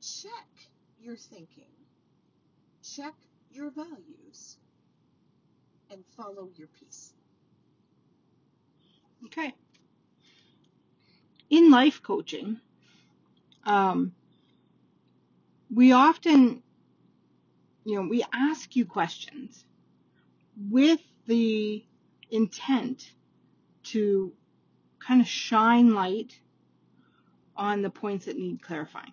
check 0.00 0.48
your 0.98 1.16
thinking, 1.16 1.74
check 2.82 3.12
your 3.52 3.70
values, 3.70 4.56
and 5.90 6.02
follow 6.16 6.48
your 6.56 6.68
peace. 6.80 7.12
Okay. 9.26 9.54
In 11.50 11.70
life 11.70 12.02
coaching, 12.02 12.60
um, 13.64 14.12
we 15.74 15.92
often, 15.92 16.62
you 17.84 17.96
know, 17.96 18.08
we 18.08 18.24
ask 18.32 18.76
you 18.76 18.84
questions 18.84 19.64
with 20.70 21.00
the 21.26 21.84
intent 22.30 23.12
to 23.84 24.32
kind 24.98 25.20
of 25.20 25.28
shine 25.28 25.94
light 25.94 26.38
on 27.56 27.82
the 27.82 27.90
points 27.90 28.26
that 28.26 28.36
need 28.36 28.62
clarifying, 28.62 29.12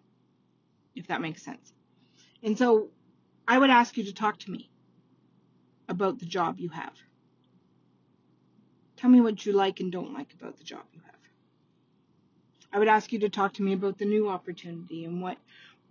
if 0.95 1.07
that 1.07 1.21
makes 1.21 1.41
sense. 1.41 1.73
And 2.43 2.57
so 2.57 2.89
I 3.47 3.57
would 3.57 3.69
ask 3.69 3.97
you 3.97 4.03
to 4.05 4.13
talk 4.13 4.39
to 4.39 4.51
me 4.51 4.69
about 5.87 6.19
the 6.19 6.25
job 6.25 6.59
you 6.59 6.69
have. 6.69 6.93
Tell 8.97 9.09
me 9.09 9.21
what 9.21 9.45
you 9.45 9.53
like 9.53 9.79
and 9.79 9.91
don't 9.91 10.13
like 10.13 10.33
about 10.33 10.57
the 10.57 10.63
job 10.63 10.83
you 10.93 11.01
have. 11.05 11.15
I 12.71 12.79
would 12.79 12.87
ask 12.87 13.11
you 13.11 13.19
to 13.19 13.29
talk 13.29 13.53
to 13.53 13.63
me 13.63 13.73
about 13.73 13.97
the 13.97 14.05
new 14.05 14.29
opportunity 14.29 15.05
and 15.05 15.21
what 15.21 15.37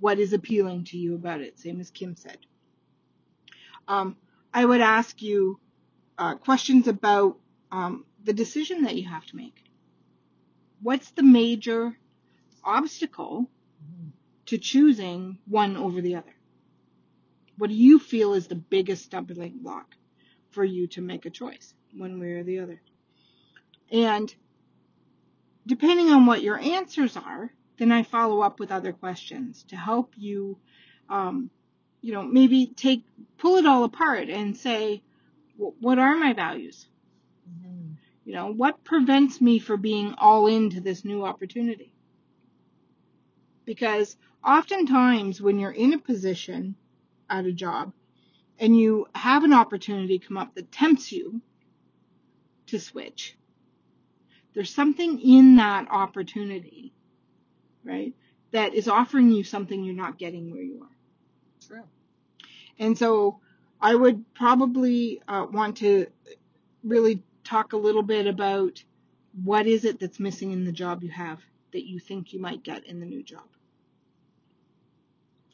what 0.01 0.19
is 0.19 0.33
appealing 0.33 0.85
to 0.85 0.99
you 0.99 1.15
about 1.15 1.41
it, 1.41 1.59
same 1.59 1.81
as 1.81 1.91
Kim 1.91 2.17
said. 2.17 2.39
Um, 3.87 4.17
I 4.53 4.65
would 4.65 4.81
ask 4.81 5.23
you 5.23 5.61
uh, 6.19 6.35
questions 6.35 6.89
about 6.89 7.39
um, 7.71 8.05
the 8.23 8.33
decision 8.33 8.83
that 8.83 8.97
you 8.97 9.09
have 9.09 9.25
to 9.27 9.37
make. 9.37 9.55
What's 10.83 11.11
the 11.13 11.23
major 11.23 11.97
obstacle 12.65 13.49
to 14.47 14.59
choosing 14.59 15.39
one 15.47 15.77
over 15.77 16.01
the 16.01 16.17
other? 16.17 16.35
What 17.57 17.71
do 17.71 17.77
you 17.77 17.99
feel 17.99 18.35
is 18.35 18.49
the 18.49 18.57
biggest 18.57 19.05
stumbling 19.05 19.59
block 19.63 19.95
for 20.51 20.65
you 20.65 20.87
to 20.89 21.01
make 21.01 21.25
a 21.25 21.31
choice, 21.31 21.73
one 21.97 22.19
way 22.19 22.33
or 22.33 22.43
the 22.43 22.59
other? 22.59 22.81
And 23.95 24.35
depending 25.65 26.09
on 26.09 26.27
what 26.27 26.43
your 26.43 26.59
answers 26.59 27.17
are, 27.17 27.53
then 27.79 27.93
I 27.93 28.03
follow 28.03 28.41
up 28.41 28.59
with 28.59 28.73
other 28.73 28.93
questions 28.93 29.65
to 29.69 29.77
help 29.77 30.15
you, 30.17 30.59
um, 31.09 31.49
you 32.01 32.13
know, 32.13 32.25
maybe 32.25 32.67
take, 32.67 33.05
pull 33.39 33.57
it 33.57 33.67
all 33.67 33.85
apart 33.85 34.29
and 34.29 34.57
say, 34.57 35.01
what 35.57 36.01
are 36.01 36.17
my 36.17 36.33
values? 36.33 36.89
Mm-hmm. 37.49 37.93
You 38.25 38.35
know, 38.35 38.53
what 38.53 38.83
prevents 38.83 39.41
me 39.41 39.61
from 39.61 39.81
being 39.81 40.15
all 40.19 40.49
into 40.49 40.81
this 40.81 41.05
new 41.05 41.25
opportunity? 41.25 41.93
Because 43.65 44.17
oftentimes 44.45 45.41
when 45.41 45.61
you're 45.61 45.71
in 45.71 45.93
a 45.93 45.99
position 45.99 46.75
at 47.31 47.47
a 47.47 47.53
job 47.53 47.93
and 48.59 48.77
you 48.77 49.07
have 49.15 49.45
an 49.45 49.53
opportunity 49.53 50.19
come 50.19 50.37
up 50.37 50.57
that 50.57 50.73
tempts 50.73 51.13
you 51.13 51.41
to 52.67 52.81
switch, 52.81 53.37
there's 54.55 54.75
something 54.75 55.21
in 55.21 55.57
that 55.57 55.89
opportunity, 55.91 56.93
right, 57.85 58.15
that 58.53 58.75
is 58.75 58.89
offering 58.89 59.31
you 59.31 59.45
something 59.45 59.83
you're 59.83 59.95
not 59.95 60.19
getting 60.19 60.51
where 60.51 60.63
you 60.63 60.83
are. 60.83 60.97
True. 61.67 61.85
And 62.79 62.97
so 62.97 63.41
I 63.81 63.95
would 63.95 64.33
probably 64.35 65.21
uh, 65.27 65.47
want 65.51 65.79
to 65.79 66.07
really 66.83 67.23
talk 67.43 67.73
a 67.73 67.77
little 67.77 68.03
bit 68.03 68.27
about 68.27 68.83
what 69.43 69.67
is 69.67 69.85
it 69.85 69.99
that's 69.99 70.21
missing 70.21 70.53
in 70.53 70.65
the 70.65 70.73
job 70.73 71.03
you 71.03 71.11
have 71.11 71.41
that 71.73 71.85
you 71.85 71.99
think 71.99 72.33
you 72.33 72.41
might 72.41 72.63
get 72.63 72.87
in 72.87 73.01
the 73.01 73.07
new 73.07 73.23
job. 73.23 73.49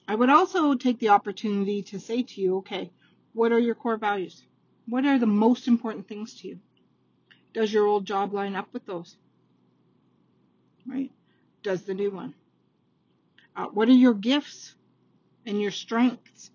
I 0.07 0.15
would 0.15 0.29
also 0.29 0.75
take 0.75 0.99
the 0.99 1.11
opportunity 1.11 1.83
to 1.85 2.01
say 2.01 2.23
to 2.23 2.41
you, 2.41 2.59
okay, 2.59 2.91
what 3.33 3.53
are 3.53 3.59
your 3.59 3.75
core 3.75 3.97
values? 3.97 4.43
What 4.87 5.07
are 5.07 5.19
the 5.19 5.27
most 5.27 5.69
important 5.69 6.09
things 6.09 6.35
to 6.41 6.49
you? 6.49 6.59
Does 7.53 7.73
your 7.73 7.87
old 7.87 8.07
job 8.07 8.33
line 8.33 8.57
up 8.57 8.69
with 8.73 8.87
those? 8.87 9.17
Right? 10.87 11.11
Does 11.63 11.83
the 11.83 11.95
new 11.95 12.11
one? 12.11 12.35
Uh, 13.57 13.67
what 13.67 13.89
are 13.89 13.93
your 13.93 14.15
gifts 14.15 14.75
and 15.47 15.61
your 15.61 15.71
strengths? 15.71 16.51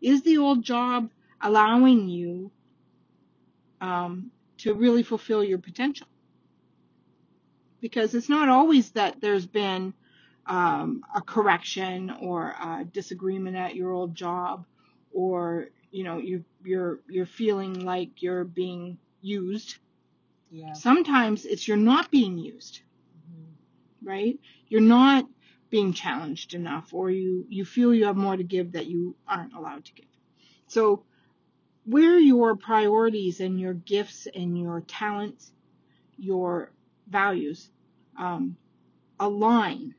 Is 0.00 0.22
the 0.22 0.38
old 0.38 0.62
job 0.62 1.10
allowing 1.40 2.08
you 2.08 2.50
um, 3.80 4.30
to 4.58 4.74
really 4.74 5.02
fulfill 5.02 5.42
your 5.42 5.58
potential? 5.58 6.06
Because 7.80 8.14
it's 8.14 8.28
not 8.28 8.48
always 8.48 8.90
that 8.92 9.20
there's 9.20 9.46
been 9.46 9.94
um, 10.46 11.04
a 11.14 11.20
correction 11.20 12.10
or 12.20 12.54
a 12.60 12.84
disagreement 12.92 13.56
at 13.56 13.74
your 13.76 13.92
old 13.92 14.14
job, 14.14 14.64
or 15.12 15.68
you 15.90 16.04
know 16.04 16.18
you 16.18 16.44
you're 16.64 17.00
you're 17.08 17.26
feeling 17.26 17.84
like 17.84 18.22
you're 18.22 18.44
being 18.44 18.98
used. 19.20 19.76
Yeah. 20.50 20.74
Sometimes 20.74 21.44
it's 21.44 21.66
you're 21.68 21.76
not 21.76 22.10
being 22.10 22.38
used, 22.38 22.80
Mm-hmm. 23.16 23.54
right? 24.02 24.38
You're 24.68 24.80
not 24.80 25.28
being 25.70 25.92
challenged 25.92 26.54
enough, 26.54 26.92
or 26.94 27.10
you 27.10 27.46
you 27.48 27.64
feel 27.64 27.94
you 27.94 28.06
have 28.06 28.16
more 28.16 28.36
to 28.36 28.42
give 28.44 28.72
that 28.72 28.86
you 28.86 29.16
aren't 29.26 29.54
allowed 29.54 29.84
to 29.86 29.92
give. 29.94 30.06
So 30.66 31.04
where 31.84 32.18
your 32.18 32.56
priorities 32.56 33.40
and 33.40 33.58
your 33.60 33.74
gifts 33.74 34.26
and 34.34 34.58
your 34.58 34.80
talents, 34.82 35.52
your 36.16 36.72
values 37.08 37.70
um, 38.18 38.56
align 39.18 39.94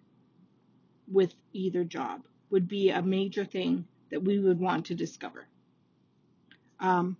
with 1.08 1.34
either 1.54 1.84
job 1.84 2.26
would 2.50 2.68
be 2.68 2.90
a 2.90 3.02
major 3.02 3.46
thing 3.46 3.86
that 4.10 4.24
we 4.24 4.40
would 4.40 4.60
want 4.60 4.86
to 4.88 4.96
discover. 4.96 5.48
Um, 6.80 7.18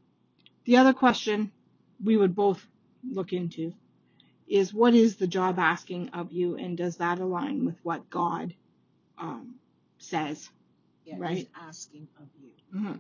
the 0.66 0.78
other 0.78 0.94
question 0.94 1.52
we 2.04 2.18
would 2.18 2.36
both 2.36 2.66
look 3.04 3.34
into 3.34 3.74
is 4.48 4.74
what 4.74 4.96
is 4.96 5.16
the 5.18 5.28
job 5.28 5.60
asking 5.60 6.10
of 6.10 6.32
you 6.32 6.58
and 6.58 6.78
does 6.78 6.98
that 6.98 7.20
align 7.20 7.66
with 7.66 7.76
what 7.84 8.10
God 8.10 8.54
um, 9.18 9.56
says? 10.00 10.50
Yeah, 11.06 11.16
Right. 11.18 11.48
Asking 11.60 12.08
of 12.20 12.28
you. 12.42 12.50
hmm 12.72 12.94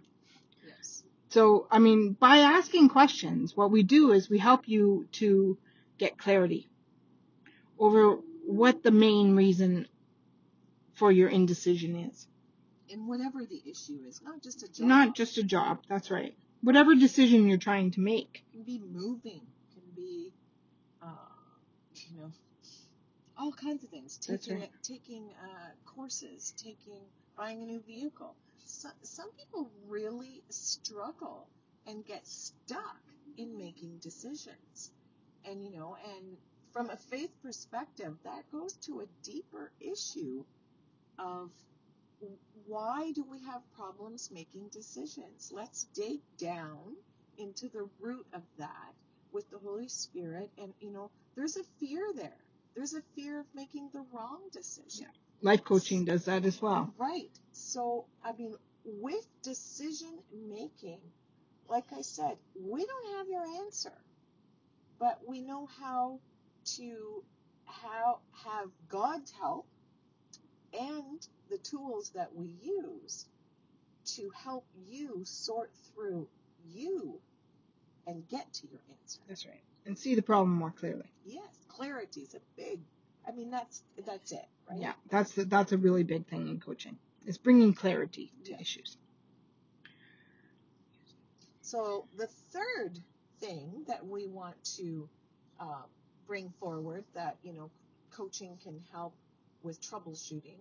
Yes. 0.67 1.03
So, 1.29 1.67
I 1.71 1.79
mean, 1.79 2.13
by 2.19 2.37
asking 2.39 2.89
questions, 2.89 3.55
what 3.55 3.71
we 3.71 3.83
do 3.83 4.11
is 4.11 4.29
we 4.29 4.39
help 4.39 4.67
you 4.67 5.07
to 5.13 5.57
get 5.97 6.17
clarity 6.17 6.69
over 7.77 8.17
what 8.45 8.83
the 8.83 8.91
main 8.91 9.35
reason 9.35 9.87
for 10.95 11.11
your 11.11 11.29
indecision 11.29 11.95
is. 11.95 12.27
And 12.91 13.07
whatever 13.07 13.45
the 13.45 13.61
issue 13.69 13.99
is, 14.07 14.21
not 14.23 14.41
just 14.41 14.63
a 14.63 14.67
job. 14.67 14.87
Not 14.87 15.15
just 15.15 15.37
a 15.37 15.43
job, 15.43 15.79
that's 15.87 16.09
right. 16.09 16.35
Whatever 16.61 16.95
decision 16.95 17.47
you're 17.47 17.57
trying 17.57 17.91
to 17.91 18.01
make. 18.01 18.43
can 18.51 18.63
be 18.63 18.81
moving, 18.91 19.41
be, 19.99 20.31
uh, 21.01 21.07
you 21.95 22.17
know, 22.21 22.31
all 23.37 23.51
kinds 23.51 23.83
of 23.83 23.89
things. 23.89 24.17
Taking 24.17 24.59
right. 24.59 24.69
taking 24.83 25.29
uh, 25.43 25.69
courses, 25.95 26.53
taking 26.57 27.01
buying 27.37 27.61
a 27.61 27.65
new 27.65 27.81
vehicle. 27.87 28.35
So, 28.65 28.89
some 29.03 29.29
people 29.31 29.71
really 29.87 30.43
struggle 30.49 31.47
and 31.87 32.05
get 32.05 32.25
stuck 32.27 32.99
in 33.37 33.57
making 33.57 33.97
decisions, 34.01 34.91
and 35.45 35.63
you 35.63 35.71
know, 35.71 35.97
and 36.15 36.37
from 36.71 36.89
a 36.89 36.97
faith 36.97 37.31
perspective, 37.41 38.13
that 38.23 38.43
goes 38.51 38.73
to 38.85 39.01
a 39.01 39.05
deeper 39.23 39.71
issue 39.79 40.43
of 41.17 41.49
why 42.67 43.11
do 43.13 43.25
we 43.29 43.39
have 43.45 43.61
problems 43.75 44.29
making 44.31 44.67
decisions? 44.71 45.51
Let's 45.53 45.85
dig 45.95 46.19
down 46.37 46.95
into 47.37 47.69
the 47.69 47.87
root 47.99 48.27
of 48.33 48.43
that 48.57 48.93
with 49.31 49.49
the 49.49 49.57
Holy 49.57 49.87
Spirit. 49.87 50.49
And, 50.57 50.73
you 50.79 50.91
know, 50.91 51.11
there's 51.35 51.57
a 51.57 51.63
fear 51.79 52.11
there. 52.15 52.37
There's 52.75 52.93
a 52.93 53.01
fear 53.15 53.39
of 53.39 53.45
making 53.55 53.89
the 53.93 54.03
wrong 54.13 54.39
decision. 54.51 55.07
Life 55.41 55.63
coaching 55.63 56.05
does 56.05 56.25
that 56.25 56.45
as 56.45 56.61
well. 56.61 56.93
Right. 56.97 57.31
So, 57.53 58.05
I 58.23 58.33
mean, 58.33 58.55
with 58.85 59.25
decision 59.41 60.19
making, 60.49 60.99
like 61.67 61.85
I 61.95 62.01
said, 62.01 62.37
we 62.55 62.85
don't 62.85 63.17
have 63.17 63.27
your 63.29 63.45
answer, 63.65 63.93
but 64.99 65.19
we 65.27 65.41
know 65.41 65.67
how 65.79 66.19
to 66.77 67.23
how 67.65 68.19
have 68.45 68.69
God's 68.89 69.31
help 69.31 69.67
and 70.73 71.27
the 71.49 71.57
tools 71.57 72.11
that 72.15 72.35
we 72.35 72.55
use 72.61 73.25
to 74.15 74.31
help 74.43 74.65
you 74.87 75.21
sort 75.25 75.71
through 75.93 76.27
you 76.67 77.19
and 78.09 78.27
get 78.27 78.51
to 78.53 78.67
your 78.69 78.81
answer. 78.89 79.19
That's 79.27 79.45
right. 79.45 79.61
And 79.85 79.97
see 79.97 80.15
the 80.15 80.21
problem 80.21 80.51
more 80.55 80.71
clearly. 80.71 81.05
Yes, 81.25 81.43
clarity 81.67 82.21
is 82.21 82.33
a 82.35 82.39
big. 82.57 82.79
I 83.27 83.31
mean, 83.31 83.51
that's 83.51 83.83
that's 84.05 84.31
it, 84.31 84.45
right? 84.69 84.79
Yeah, 84.79 84.93
that's 85.09 85.31
the, 85.33 85.45
that's 85.45 85.71
a 85.71 85.77
really 85.77 86.03
big 86.03 86.27
thing 86.27 86.47
in 86.47 86.59
coaching. 86.59 86.97
It's 87.25 87.37
bringing 87.37 87.73
clarity 87.73 88.31
to 88.45 88.51
Yeah. 88.51 88.59
issues. 88.59 88.97
So 91.61 92.07
the 92.17 92.27
third 92.51 92.99
thing 93.39 93.83
that 93.87 94.05
we 94.05 94.27
want 94.27 94.55
to 94.77 95.07
uh, 95.59 95.83
bring 96.27 96.51
forward 96.59 97.03
that 97.13 97.37
you 97.43 97.53
know 97.53 97.69
coaching 98.11 98.57
can 98.63 98.81
help 98.91 99.13
with 99.61 99.79
troubleshooting 99.81 100.57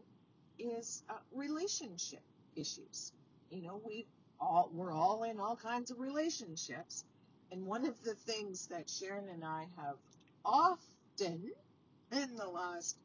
is 0.59 1.03
uh, 1.09 1.15
relationship 1.33 2.21
issues. 2.57 3.13
You 3.51 3.63
know, 3.63 3.81
we 3.87 4.07
all 4.41 4.71
we're 4.73 4.93
all 4.93 5.23
in 5.25 5.41
all 5.41 5.57
kinds 5.57 5.91
of 5.91 5.99
relationships, 5.99 7.05
and 7.51 7.67
one 7.67 7.87
of 7.87 7.95
the 8.03 8.15
things 8.15 8.67
that 8.69 8.91
Sharon 8.91 9.29
and 9.29 9.45
I 9.45 9.67
have 9.77 9.97
often 10.45 11.51
in 12.13 12.37
the 12.37 12.47
last 12.47 12.97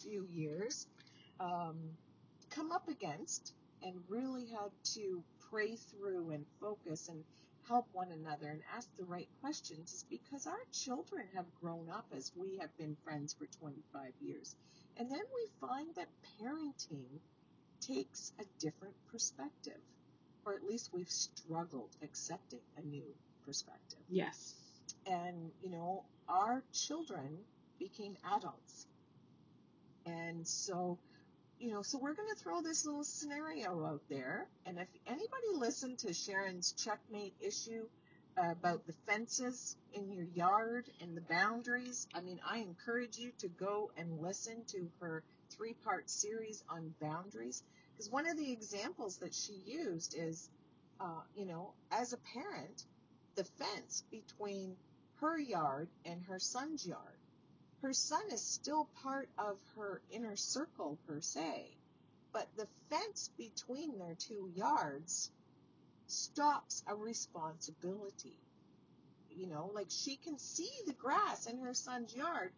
few 0.00 0.26
years 0.32 0.86
um, 1.38 1.76
come 2.50 2.72
up 2.72 2.88
against 2.88 3.54
and 3.82 3.94
really 4.08 4.46
had 4.46 4.70
to 4.94 5.22
pray 5.50 5.76
through 5.76 6.30
and 6.30 6.44
focus 6.60 7.08
and 7.08 7.24
help 7.68 7.86
one 7.92 8.10
another 8.12 8.48
and 8.48 8.60
ask 8.76 8.88
the 8.96 9.04
right 9.04 9.28
questions 9.40 9.92
is 9.92 10.04
because 10.10 10.46
our 10.46 10.64
children 10.72 11.26
have 11.34 11.46
grown 11.60 11.88
up 11.90 12.06
as 12.16 12.32
we 12.36 12.58
have 12.58 12.76
been 12.78 12.96
friends 13.04 13.34
for 13.34 13.46
25 13.60 14.12
years. 14.20 14.56
And 14.98 15.10
then 15.10 15.22
we 15.34 15.66
find 15.68 15.94
that 15.94 16.08
parenting 16.40 17.20
takes 17.80 18.32
a 18.40 18.44
different 18.58 18.94
perspective, 19.10 19.80
or 20.44 20.54
at 20.54 20.64
least 20.64 20.90
we've 20.92 21.10
struggled 21.10 21.90
accepting 22.02 22.60
a 22.76 22.82
new 22.82 23.14
perspective. 23.50 23.98
Yes. 24.08 24.54
and 25.06 25.50
you 25.62 25.70
know 25.70 26.04
our 26.28 26.62
children 26.72 27.38
became 27.80 28.16
adults 28.36 28.86
and 30.06 30.46
so 30.46 30.98
you 31.58 31.70
know 31.72 31.82
so 31.82 31.98
we're 31.98 32.14
going 32.14 32.28
to 32.36 32.42
throw 32.42 32.62
this 32.62 32.86
little 32.86 33.04
scenario 33.04 33.84
out 33.86 34.02
there 34.08 34.46
and 34.66 34.78
if 34.78 34.88
anybody 35.06 35.50
listened 35.54 35.98
to 35.98 36.14
sharon's 36.14 36.72
checkmate 36.72 37.34
issue 37.40 37.84
uh, 38.40 38.52
about 38.52 38.86
the 38.86 38.94
fences 39.06 39.76
in 39.94 40.10
your 40.12 40.26
yard 40.34 40.86
and 41.00 41.16
the 41.16 41.22
boundaries 41.22 42.06
i 42.14 42.20
mean 42.20 42.40
i 42.48 42.58
encourage 42.58 43.18
you 43.18 43.32
to 43.38 43.48
go 43.48 43.90
and 43.96 44.20
listen 44.20 44.64
to 44.68 44.88
her 45.00 45.24
three 45.56 45.74
part 45.84 46.08
series 46.10 46.62
on 46.70 46.94
boundaries 47.00 47.62
because 47.96 48.10
one 48.10 48.28
of 48.28 48.36
the 48.38 48.52
examples 48.52 49.18
that 49.18 49.34
she 49.34 49.54
used 49.66 50.14
is 50.16 50.48
uh, 51.00 51.22
you 51.34 51.46
know 51.46 51.72
as 51.90 52.12
a 52.12 52.18
parent 52.34 52.84
the 53.36 53.44
fence 53.44 54.02
between 54.10 54.76
her 55.20 55.38
yard 55.38 55.88
and 56.04 56.22
her 56.24 56.38
son's 56.38 56.86
yard. 56.86 57.18
Her 57.82 57.92
son 57.92 58.22
is 58.30 58.42
still 58.42 58.88
part 59.02 59.28
of 59.38 59.56
her 59.76 60.02
inner 60.10 60.36
circle, 60.36 60.98
per 61.06 61.20
se, 61.20 61.70
but 62.32 62.46
the 62.56 62.68
fence 62.90 63.30
between 63.38 63.98
their 63.98 64.14
two 64.14 64.50
yards 64.54 65.30
stops 66.06 66.82
a 66.86 66.94
responsibility. 66.94 68.38
You 69.30 69.46
know, 69.46 69.70
like 69.74 69.86
she 69.90 70.16
can 70.16 70.38
see 70.38 70.70
the 70.86 70.92
grass 70.92 71.46
in 71.46 71.58
her 71.60 71.72
son's 71.72 72.14
yard, 72.14 72.52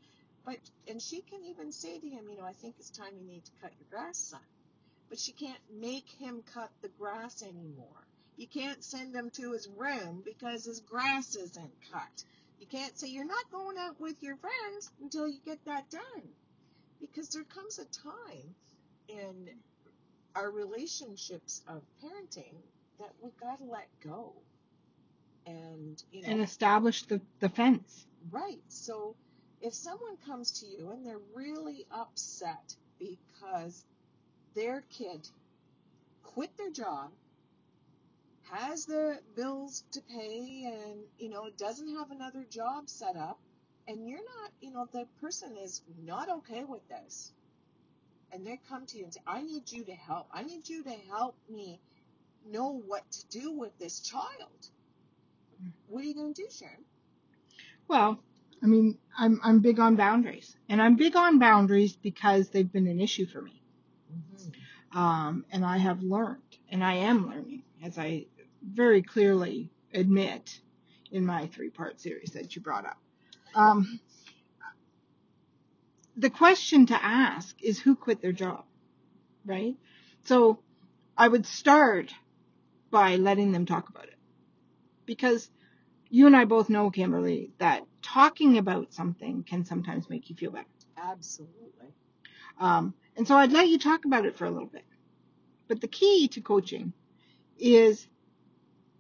but, 0.45 0.59
and 0.89 1.01
she 1.01 1.21
can 1.21 1.45
even 1.45 1.71
say 1.71 1.99
to 1.99 2.09
him, 2.09 2.25
you 2.29 2.37
know, 2.39 2.45
I 2.45 2.53
think 2.55 2.75
it's 2.79 2.91
time 2.91 3.13
you 3.17 3.27
need 3.27 3.45
to 3.45 3.53
cut 3.61 3.73
your 3.79 3.89
grass, 3.91 4.19
son. 4.19 4.41
But 5.09 5.19
she 5.21 5.33
can't 5.33 5.61
make 5.71 6.09
him 6.19 6.43
cut 6.55 6.71
the 6.81 6.89
grass 6.89 7.43
anymore. 7.43 8.02
You 8.43 8.49
can't 8.49 8.83
send 8.83 9.15
him 9.15 9.31
to 9.35 9.53
his 9.53 9.69
room 9.69 10.21
because 10.25 10.65
his 10.65 10.81
grass 10.81 11.37
isn't 11.37 11.73
cut. 11.93 12.25
You 12.59 12.67
can't 12.67 12.99
say 12.99 13.07
you're 13.07 13.25
not 13.25 13.49
going 13.53 13.79
out 13.79 14.01
with 14.01 14.21
your 14.21 14.35
friends 14.35 14.91
until 15.01 15.29
you 15.29 15.39
get 15.45 15.65
that 15.67 15.89
done. 15.91 16.25
Because 17.01 17.29
there 17.29 17.45
comes 17.45 17.79
a 17.79 17.85
time 17.85 18.57
in 19.07 19.49
our 20.35 20.51
relationships 20.51 21.63
of 21.69 21.83
parenting 22.03 22.57
that 22.99 23.13
we 23.23 23.31
got 23.41 23.59
to 23.59 23.65
let 23.65 23.87
go. 24.03 24.33
And, 25.47 26.03
you 26.11 26.23
know, 26.23 26.29
and 26.29 26.41
establish 26.41 27.05
the, 27.05 27.21
the 27.39 27.49
fence. 27.49 28.07
Right. 28.33 28.59
So 28.67 29.15
if 29.61 29.73
someone 29.73 30.17
comes 30.27 30.51
to 30.63 30.67
you 30.67 30.91
and 30.91 31.07
they're 31.07 31.23
really 31.33 31.87
upset 31.93 32.75
because 32.99 33.85
their 34.57 34.83
kid 34.91 35.29
quit 36.25 36.51
their 36.57 36.71
job, 36.71 37.13
has 38.53 38.87
the 38.87 39.19
bills 39.35 39.85
to 39.93 40.01
pay, 40.03 40.65
and 40.67 41.01
you 41.19 41.31
know 41.31 41.49
doesn't 41.57 41.97
have 41.97 42.11
another 42.11 42.45
job 42.51 42.89
set 42.89 43.17
up, 43.17 43.39
and 43.89 44.09
you're 44.09 44.25
not, 44.25 44.51
you 44.61 44.71
know, 44.73 44.87
the 44.93 45.07
person 45.21 45.57
is 45.57 45.83
not 46.05 46.29
okay 46.29 46.65
with 46.65 46.87
this, 46.89 47.33
and 48.33 48.47
they 48.47 48.61
come 48.69 48.87
to 48.87 48.99
you 48.99 49.05
and 49.05 49.15
say, 49.15 49.21
"I 49.27 49.43
need 49.43 49.71
you 49.73 49.85
to 49.85 49.95
help. 49.95 50.29
I 50.33 50.43
need 50.43 50.69
you 50.69 50.83
to 50.85 50.95
help 51.11 51.35
me 51.49 51.81
know 52.47 52.83
what 52.87 53.11
to 53.13 53.27
do 53.41 53.53
with 53.53 53.77
this 53.79 54.01
child." 54.01 54.71
What 55.89 56.03
are 56.03 56.07
you 56.07 56.15
going 56.15 56.35
to 56.35 56.43
do, 56.43 56.49
Sharon? 56.51 56.85
Well, 57.89 58.19
I 58.63 58.67
mean, 58.67 58.99
I'm 59.17 59.41
I'm 59.43 59.61
big 59.61 59.79
on 59.79 59.97
boundaries, 59.97 60.57
and 60.69 60.81
I'm 60.81 60.97
big 60.97 61.17
on 61.17 61.39
boundaries 61.39 61.95
because 61.95 62.51
they've 62.51 62.71
been 62.71 62.87
an 62.87 63.01
issue 63.01 63.27
for 63.27 63.43
me. 63.43 63.63
Mm-hmm. 64.13 64.99
Um, 64.99 65.45
and 65.51 65.65
I 65.65 65.79
have 65.79 66.03
learned, 66.03 66.43
and 66.71 66.85
I 66.85 66.95
am 66.95 67.29
learning, 67.29 67.63
as 67.83 67.99
I 67.99 68.27
very 68.65 69.03
clearly 69.03 69.71
admit 69.93 70.61
in 71.11 71.27
my 71.27 71.47
three-part 71.49 72.01
series 72.01 72.33
that 72.33 72.57
you 72.57 72.63
brought 72.63 72.87
up. 72.87 72.99
Um, 73.55 74.01
the 76.17 76.31
question 76.31 76.87
to 76.87 77.05
ask 77.05 77.55
is 77.63 77.79
who 77.79 77.95
quit 77.97 78.23
their 78.23 78.33
job, 78.33 78.65
right? 79.45 79.77
So 80.25 80.61
I 81.17 81.29
would 81.29 81.47
start 81.47 82.13
by 82.91 83.17
letting 83.17 83.53
them 83.53 83.67
talk 83.67 83.89
about 83.89 84.05
it, 84.05 84.19
because 85.07 85.51
you 86.09 86.27
and 86.27 86.37
I 86.37 86.45
both 86.45 86.69
know, 86.69 86.91
Kimberly, 86.91 87.53
that 87.59 87.83
talking 88.03 88.59
about 88.59 88.93
something 88.93 89.45
can 89.45 89.65
sometimes 89.65 90.11
make 90.11 90.29
you 90.29 90.37
feel 90.37 90.51
better. 90.51 90.67
Absolutely. 91.03 91.89
Um, 92.61 92.95
and 93.17 93.27
so 93.27 93.35
I'd 93.35 93.53
let 93.53 93.69
you 93.69 93.79
talk 93.79 94.05
about 94.05 94.27
it 94.27 94.37
for 94.37 94.45
a 94.45 94.51
little 94.51 94.69
bit. 94.69 94.85
But 95.69 95.81
the 95.81 95.89
key 95.89 96.29
to 96.29 96.41
coaching 96.43 96.93
is 97.59 98.07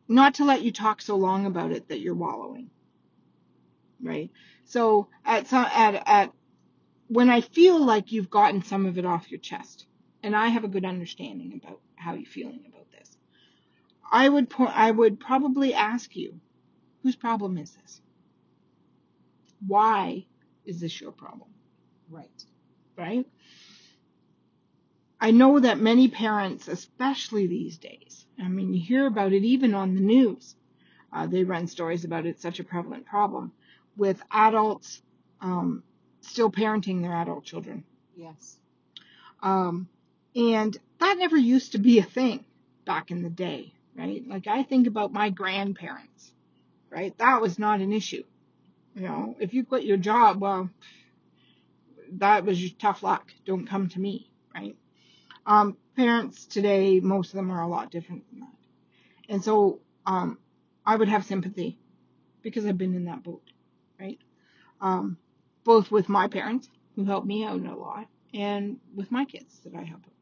not 0.09 0.35
to 0.35 0.45
let 0.45 0.62
you 0.62 0.73
talk 0.73 1.01
so 1.01 1.17
long 1.17 1.47
about 1.47 1.73
it 1.73 1.88
that 1.88 2.01
you're 2.01 2.15
wallowing. 2.15 2.71
Right? 4.03 4.31
So 4.65 5.09
at 5.25 5.47
some, 5.49 5.65
at, 5.65 6.03
at, 6.07 6.33
when 7.09 7.31
I 7.31 7.41
feel 7.41 7.85
like 7.85 8.12
you've 8.12 8.31
gotten 8.31 8.62
some 8.62 8.87
of 8.87 8.99
it 8.99 9.05
off 9.05 9.31
your 9.31 9.41
chest, 9.41 9.87
and 10.23 10.35
I 10.35 10.49
have 10.49 10.65
a 10.65 10.69
good 10.69 10.85
understanding 10.85 11.61
about 11.62 11.81
how 11.95 12.15
you're 12.15 12.27
feeling 12.27 12.65
about 12.67 12.91
this, 12.91 13.17
I 14.11 14.29
would, 14.29 14.51
po- 14.51 14.65
I 14.65 14.91
would 14.91 15.21
probably 15.21 15.75
ask 15.75 16.15
you, 16.17 16.41
whose 17.03 17.17
problem 17.17 17.59
is 17.59 17.73
this? 17.73 18.01
Why 19.67 20.27
is 20.65 20.81
this 20.81 21.01
your 21.01 21.12
problem? 21.12 21.51
Right. 22.11 22.45
Right? 22.97 23.27
I 25.21 25.31
know 25.31 25.61
that 25.61 25.79
many 25.79 26.09
parents, 26.09 26.67
especially 26.67 27.47
these 27.47 27.79
days, 27.79 28.21
I 28.40 28.49
mean, 28.49 28.73
you 28.73 28.81
hear 28.81 29.07
about 29.07 29.33
it 29.33 29.45
even 29.45 29.75
on 29.75 29.95
the 29.95 30.01
news. 30.01 30.55
Uh, 31.12 31.27
they 31.27 31.45
run 31.45 31.66
stories 31.66 32.05
about 32.05 32.27
it, 32.27 32.40
such 32.40 32.61
a 32.61 32.64
prevalent 32.64 33.07
problem 33.07 33.53
with 33.97 34.23
adults 34.31 35.03
um, 35.40 35.83
still 36.23 36.51
parenting 36.51 37.03
their 37.03 37.14
adult 37.14 37.45
children. 37.45 37.85
Yes. 38.16 38.57
Um, 39.42 39.88
and 40.35 40.77
that 41.01 41.18
never 41.18 41.37
used 41.37 41.73
to 41.73 41.79
be 41.79 41.99
a 41.99 42.05
thing 42.05 42.45
back 42.87 43.11
in 43.11 43.23
the 43.23 43.31
day, 43.31 43.75
right? 43.97 44.27
Like 44.27 44.47
I 44.47 44.62
think 44.62 44.87
about 44.87 45.12
my 45.12 45.31
grandparents, 45.31 46.33
right? 46.90 47.16
That 47.18 47.40
was 47.42 47.59
not 47.59 47.81
an 47.81 47.92
issue. 47.92 48.25
You 48.95 49.03
know, 49.03 49.37
if 49.40 49.55
you 49.55 49.64
quit 49.64 49.85
your 49.85 49.97
job, 49.97 50.40
well, 50.40 50.71
that 52.12 52.45
was 52.45 52.62
your 52.62 52.73
tough 52.79 53.03
luck. 53.03 53.33
Don't 53.47 53.66
come 53.66 53.88
to 53.90 54.01
me, 54.01 54.31
right? 54.55 54.77
Um, 55.46 55.76
parents 55.96 56.46
today, 56.46 57.00
most 57.00 57.31
of 57.31 57.35
them 57.35 57.50
are 57.50 57.62
a 57.62 57.68
lot 57.68 57.90
different 57.90 58.28
than 58.31 58.40
that. 58.40 58.48
And 59.28 59.42
so, 59.44 59.81
um, 60.07 60.38
I 60.85 60.96
would 60.96 61.09
have 61.09 61.24
sympathy 61.24 61.78
because 62.42 62.66
I've 62.66 62.78
been 62.78 62.94
in 62.94 63.05
that 63.07 63.22
boat, 63.22 63.42
right? 64.00 64.18
Um, 64.81 65.16
both 65.64 65.90
with 65.90 66.09
my 66.09 66.28
parents 66.28 66.68
who 66.96 67.05
helped 67.05 67.26
me 67.26 67.44
out 67.44 67.61
a 67.64 67.74
lot 67.74 68.09
and 68.35 68.78
with 68.94 69.11
my 69.11 69.24
kids 69.24 69.61
that 69.61 69.74
I 69.74 69.83
help 69.83 70.02
out. 70.05 70.12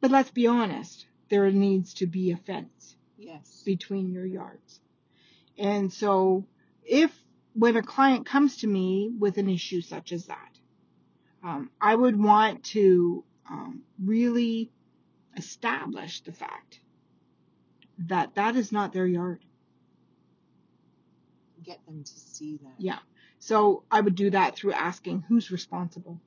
But 0.00 0.10
let's 0.10 0.30
be 0.30 0.46
honest, 0.46 1.06
there 1.30 1.50
needs 1.50 1.94
to 1.94 2.06
be 2.06 2.32
a 2.32 2.36
fence 2.36 2.96
Yes. 3.18 3.62
between 3.64 4.12
your 4.12 4.26
yards. 4.26 4.80
And 5.58 5.92
so 5.92 6.46
if 6.84 7.10
when 7.54 7.76
a 7.76 7.82
client 7.82 8.26
comes 8.26 8.58
to 8.58 8.66
me 8.66 9.10
with 9.18 9.38
an 9.38 9.48
issue 9.48 9.80
such 9.80 10.12
as 10.12 10.26
that, 10.26 10.55
um, 11.46 11.70
I 11.80 11.94
would 11.94 12.20
want 12.20 12.64
to 12.64 13.24
um, 13.48 13.82
really 14.02 14.72
establish 15.36 16.22
the 16.22 16.32
fact 16.32 16.80
that 17.98 18.34
that 18.34 18.56
is 18.56 18.72
not 18.72 18.92
their 18.92 19.06
yard. 19.06 19.44
Get 21.62 21.84
them 21.86 22.02
to 22.02 22.12
see 22.12 22.58
that. 22.64 22.74
Yeah. 22.78 22.98
So 23.38 23.84
I 23.92 24.00
would 24.00 24.16
do 24.16 24.30
that 24.30 24.56
through 24.56 24.72
asking 24.72 25.24
who's 25.28 25.52
responsible. 25.52 26.20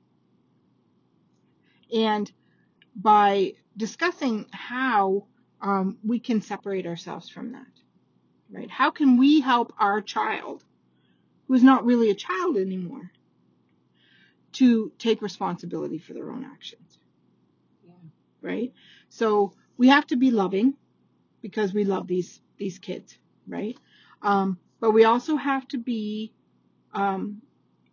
And 1.94 2.30
by 2.96 3.54
discussing 3.76 4.46
how 4.52 5.26
um, 5.60 5.98
we 6.02 6.18
can 6.18 6.40
separate 6.40 6.86
ourselves 6.86 7.28
from 7.28 7.52
that, 7.52 7.66
right? 8.50 8.70
How 8.70 8.90
can 8.90 9.18
we 9.18 9.40
help 9.40 9.74
our 9.78 10.00
child, 10.00 10.64
who's 11.46 11.62
not 11.62 11.84
really 11.84 12.08
a 12.08 12.14
child 12.14 12.56
anymore, 12.56 13.10
to 14.52 14.92
take 14.98 15.22
responsibility 15.22 15.98
for 15.98 16.14
their 16.14 16.30
own 16.30 16.44
actions, 16.44 16.98
Yeah. 17.86 17.92
right? 18.42 18.72
So 19.08 19.54
we 19.76 19.88
have 19.88 20.06
to 20.08 20.16
be 20.16 20.30
loving 20.30 20.74
because 21.42 21.72
we 21.74 21.84
love 21.84 22.06
these 22.06 22.40
these 22.58 22.78
kids, 22.78 23.18
right? 23.46 23.76
Um, 24.22 24.58
but 24.80 24.92
we 24.92 25.04
also 25.04 25.36
have 25.36 25.66
to 25.68 25.78
be 25.78 26.32
um, 26.92 27.42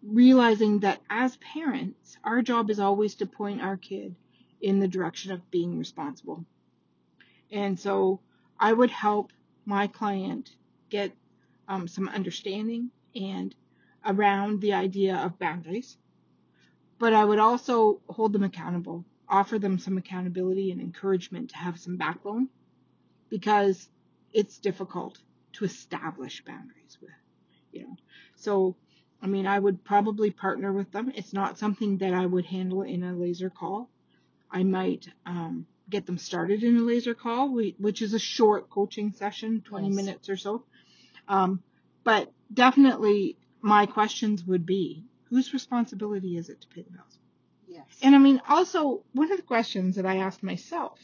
realizing 0.04 0.82
that 0.82 1.02
as 1.10 1.38
parents, 1.38 2.17
our 2.24 2.41
job 2.41 2.70
is 2.70 2.80
always 2.80 3.15
to 3.15 3.26
point 3.26 3.62
our 3.62 3.78
kid 3.78 4.15
in 4.62 4.80
the 4.80 4.88
direction 4.88 5.32
of 5.32 5.52
being 5.52 5.78
responsible. 5.78 6.46
And 7.52 7.80
so 7.80 8.22
I 8.60 8.74
would 8.74 8.91
help 8.91 9.32
my 9.65 9.88
client 9.88 10.56
get 10.89 11.12
um, 11.67 11.88
some 11.88 12.10
understanding 12.10 12.91
and 13.15 13.54
around 14.06 14.62
the 14.62 14.74
idea 14.74 15.17
of 15.17 15.39
boundaries. 15.39 15.98
But 16.99 17.13
I 17.13 17.23
would 17.23 17.39
also 17.39 18.01
hold 18.10 18.33
them 18.33 18.43
accountable, 18.43 19.05
offer 19.29 19.60
them 19.60 19.77
some 19.77 19.97
accountability 19.97 20.71
and 20.71 20.81
encouragement 20.81 21.51
to 21.51 21.57
have 21.57 21.79
some 21.79 21.97
backbone 21.97 22.49
because 23.29 23.89
it's 24.33 24.57
difficult 24.57 25.19
to 25.53 25.65
establish 25.65 26.43
boundaries 26.43 26.97
with, 27.01 27.12
you 27.71 27.83
know. 27.83 27.95
So, 28.36 28.75
I 29.21 29.27
mean, 29.27 29.47
I 29.47 29.60
would 29.60 29.83
probably 29.83 30.31
partner 30.31 30.71
with 30.73 30.91
them. 30.91 31.12
It's 31.15 31.33
not 31.33 31.57
something 31.57 31.97
that 31.99 32.13
I 32.13 32.25
would 32.25 32.45
handle 32.45 32.81
in 32.81 33.03
a 33.03 33.13
laser 33.13 33.49
call. 33.49 33.89
I 34.49 34.63
might 34.63 35.07
um, 35.25 35.67
get 35.89 36.05
them 36.05 36.17
started 36.17 36.63
in 36.63 36.77
a 36.77 36.81
laser 36.81 37.13
call, 37.13 37.49
which 37.53 38.01
is 38.01 38.13
a 38.13 38.19
short 38.19 38.69
coaching 38.69 39.12
session, 39.12 39.62
20 39.62 39.88
Yes. 39.88 39.95
minutes 39.95 40.29
or 40.29 40.38
so. 40.38 40.63
Um, 41.27 41.62
but 42.03 42.31
definitely, 42.53 43.38
my 43.62 43.86
questions 43.86 44.43
would 44.45 44.65
be 44.65 45.03
whose 45.30 45.54
responsibility 45.54 46.38
is 46.38 46.50
it 46.50 46.62
to 46.62 46.68
pay 46.68 46.82
the 46.82 46.92
bills? 46.92 47.20
Yes. 47.68 47.86
And 48.02 48.16
I 48.16 48.18
mean, 48.18 48.42
also, 48.48 49.04
one 49.13 49.32
of 49.32 49.38
the 49.38 49.44
questions 49.44 49.96
that 49.96 50.06
I 50.06 50.18
asked 50.18 50.44
myself, 50.44 51.00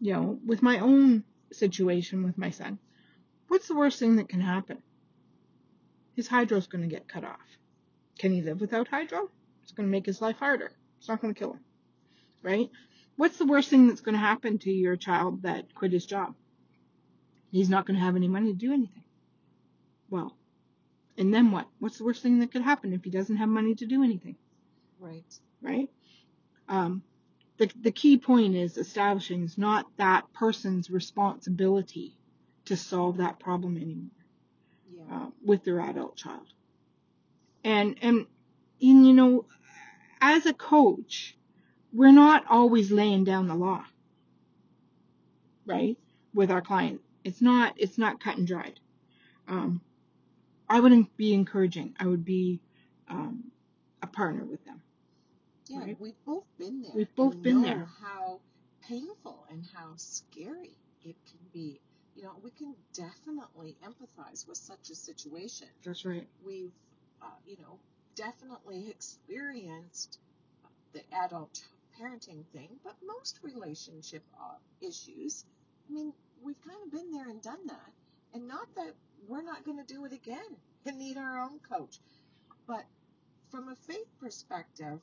you 0.00 0.12
know, 0.12 0.38
with 0.44 0.62
my 0.62 0.78
own 0.78 1.24
situation 1.52 2.24
with 2.24 2.38
my 2.38 2.50
son, 2.50 2.78
what's 3.48 3.68
the 3.68 3.76
worst 3.76 3.98
thing 3.98 4.16
that 4.16 4.28
can 4.28 4.40
happen? 4.40 4.82
His 6.14 6.28
hydro's 6.28 6.66
going 6.66 6.82
to 6.82 6.94
get 6.94 7.08
cut 7.08 7.24
off. 7.24 7.38
Can 8.18 8.32
he 8.32 8.40
live 8.42 8.60
without 8.60 8.88
hydro? 8.88 9.30
It's 9.62 9.72
going 9.72 9.86
to 9.86 9.90
make 9.90 10.06
his 10.06 10.22
life 10.22 10.36
harder. 10.36 10.72
It's 10.98 11.08
not 11.08 11.20
going 11.20 11.34
to 11.34 11.38
kill 11.38 11.52
him. 11.52 11.60
Right? 12.42 12.70
What's 13.16 13.38
the 13.38 13.46
worst 13.46 13.68
thing 13.68 13.88
that's 13.88 14.00
going 14.00 14.14
to 14.14 14.18
happen 14.18 14.58
to 14.58 14.70
your 14.70 14.96
child 14.96 15.42
that 15.42 15.74
quit 15.74 15.92
his 15.92 16.06
job? 16.06 16.34
He's 17.50 17.68
not 17.68 17.86
going 17.86 17.98
to 17.98 18.04
have 18.04 18.16
any 18.16 18.28
money 18.28 18.52
to 18.52 18.58
do 18.58 18.72
anything. 18.72 19.04
Well, 20.08 20.36
and 21.18 21.32
then 21.32 21.50
what? 21.50 21.66
What's 21.78 21.98
the 21.98 22.04
worst 22.04 22.22
thing 22.22 22.40
that 22.40 22.52
could 22.52 22.62
happen 22.62 22.92
if 22.92 23.04
he 23.04 23.10
doesn't 23.10 23.36
have 23.36 23.48
money 23.48 23.74
to 23.76 23.86
do 23.86 24.02
anything? 24.02 24.36
right. 25.00 25.24
Right? 25.62 25.90
Um, 26.68 27.02
the, 27.58 27.70
the 27.80 27.90
key 27.92 28.18
point 28.18 28.54
is 28.54 28.76
establishing 28.76 29.42
is 29.44 29.56
not 29.56 29.86
that 29.96 30.32
person's 30.32 30.90
responsibility 30.90 32.16
to 32.66 32.76
solve 32.76 33.18
that 33.18 33.38
problem 33.38 33.76
anymore 33.76 34.10
Yeah. 34.92 35.16
uh, 35.16 35.26
with 35.44 35.64
their 35.64 35.80
adult 35.80 36.16
child. 36.16 36.46
And, 37.64 37.96
and, 38.02 38.26
and, 38.82 39.06
you 39.06 39.12
know, 39.14 39.46
as 40.20 40.46
a 40.46 40.52
coach, 40.52 41.36
we're 41.92 42.12
not 42.12 42.44
always 42.48 42.90
laying 42.90 43.24
down 43.24 43.48
the 43.48 43.54
law, 43.54 43.84
right? 45.64 45.96
With 46.34 46.50
our 46.50 46.60
client. 46.60 47.00
It's 47.24 47.40
not, 47.40 47.74
it's 47.76 47.98
not 47.98 48.22
cut 48.22 48.36
and 48.36 48.46
dried. 48.46 48.78
Um, 49.48 49.80
I 50.68 50.80
wouldn't 50.80 51.16
be 51.16 51.32
encouraging. 51.32 51.94
I 51.98 52.06
would 52.06 52.24
be, 52.24 52.60
um, 53.08 53.50
a 54.02 54.06
partner 54.06 54.44
with 54.44 54.64
them. 54.64 54.82
Yeah, 55.68 55.80
Right. 55.80 56.00
we've 56.00 56.24
both 56.24 56.44
been 56.58 56.82
there. 56.82 56.92
We've 56.94 57.14
both 57.16 57.40
been 57.42 57.62
there. 57.62 57.84
How 57.84 58.40
painful 58.82 59.46
and 59.50 59.64
how 59.66 59.96
scary 59.96 60.76
it 61.02 61.16
can 61.26 61.40
be. 61.52 61.80
You 62.14 62.22
know, 62.24 62.36
we 62.42 62.50
can 62.50 62.74
definitely 62.92 63.76
empathize 63.82 64.46
with 64.46 64.56
such 64.58 64.90
a 64.90 64.94
situation. 64.94 65.68
That's 65.82 66.04
right. 66.04 66.26
We've, 66.44 66.72
uh, 67.20 67.26
you 67.46 67.56
know, 67.58 67.78
definitely 68.14 68.88
experienced 68.90 70.18
the 70.92 71.02
adult 71.12 71.62
parenting 71.98 72.44
thing, 72.52 72.78
but 72.84 72.94
most 73.02 73.40
relationship 73.42 74.22
uh, 74.40 74.56
issues, 74.80 75.44
I 75.88 75.92
mean, 75.92 76.12
we've 76.42 76.60
kind 76.62 76.78
of 76.84 76.90
been 76.92 77.10
there 77.12 77.28
and 77.28 77.42
done 77.42 77.66
that. 77.66 77.92
And 78.34 78.46
not 78.48 78.74
that 78.76 78.94
we're 79.28 79.42
not 79.42 79.64
going 79.64 79.78
to 79.84 79.94
do 79.94 80.04
it 80.04 80.12
again 80.12 80.56
and 80.84 80.98
need 80.98 81.16
our 81.16 81.42
own 81.42 81.58
coach. 81.70 81.98
But 82.66 82.84
from 83.50 83.68
a 83.68 83.76
faith 83.86 84.08
perspective, 84.20 85.00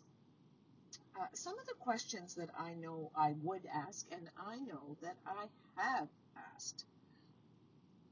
uh, 1.19 1.25
some 1.33 1.57
of 1.59 1.65
the 1.65 1.73
questions 1.79 2.35
that 2.35 2.49
I 2.57 2.73
know 2.73 3.11
I 3.15 3.33
would 3.43 3.61
ask, 3.73 4.05
and 4.11 4.29
I 4.47 4.57
know 4.57 4.97
that 5.01 5.15
I 5.25 5.45
have 5.81 6.07
asked, 6.55 6.85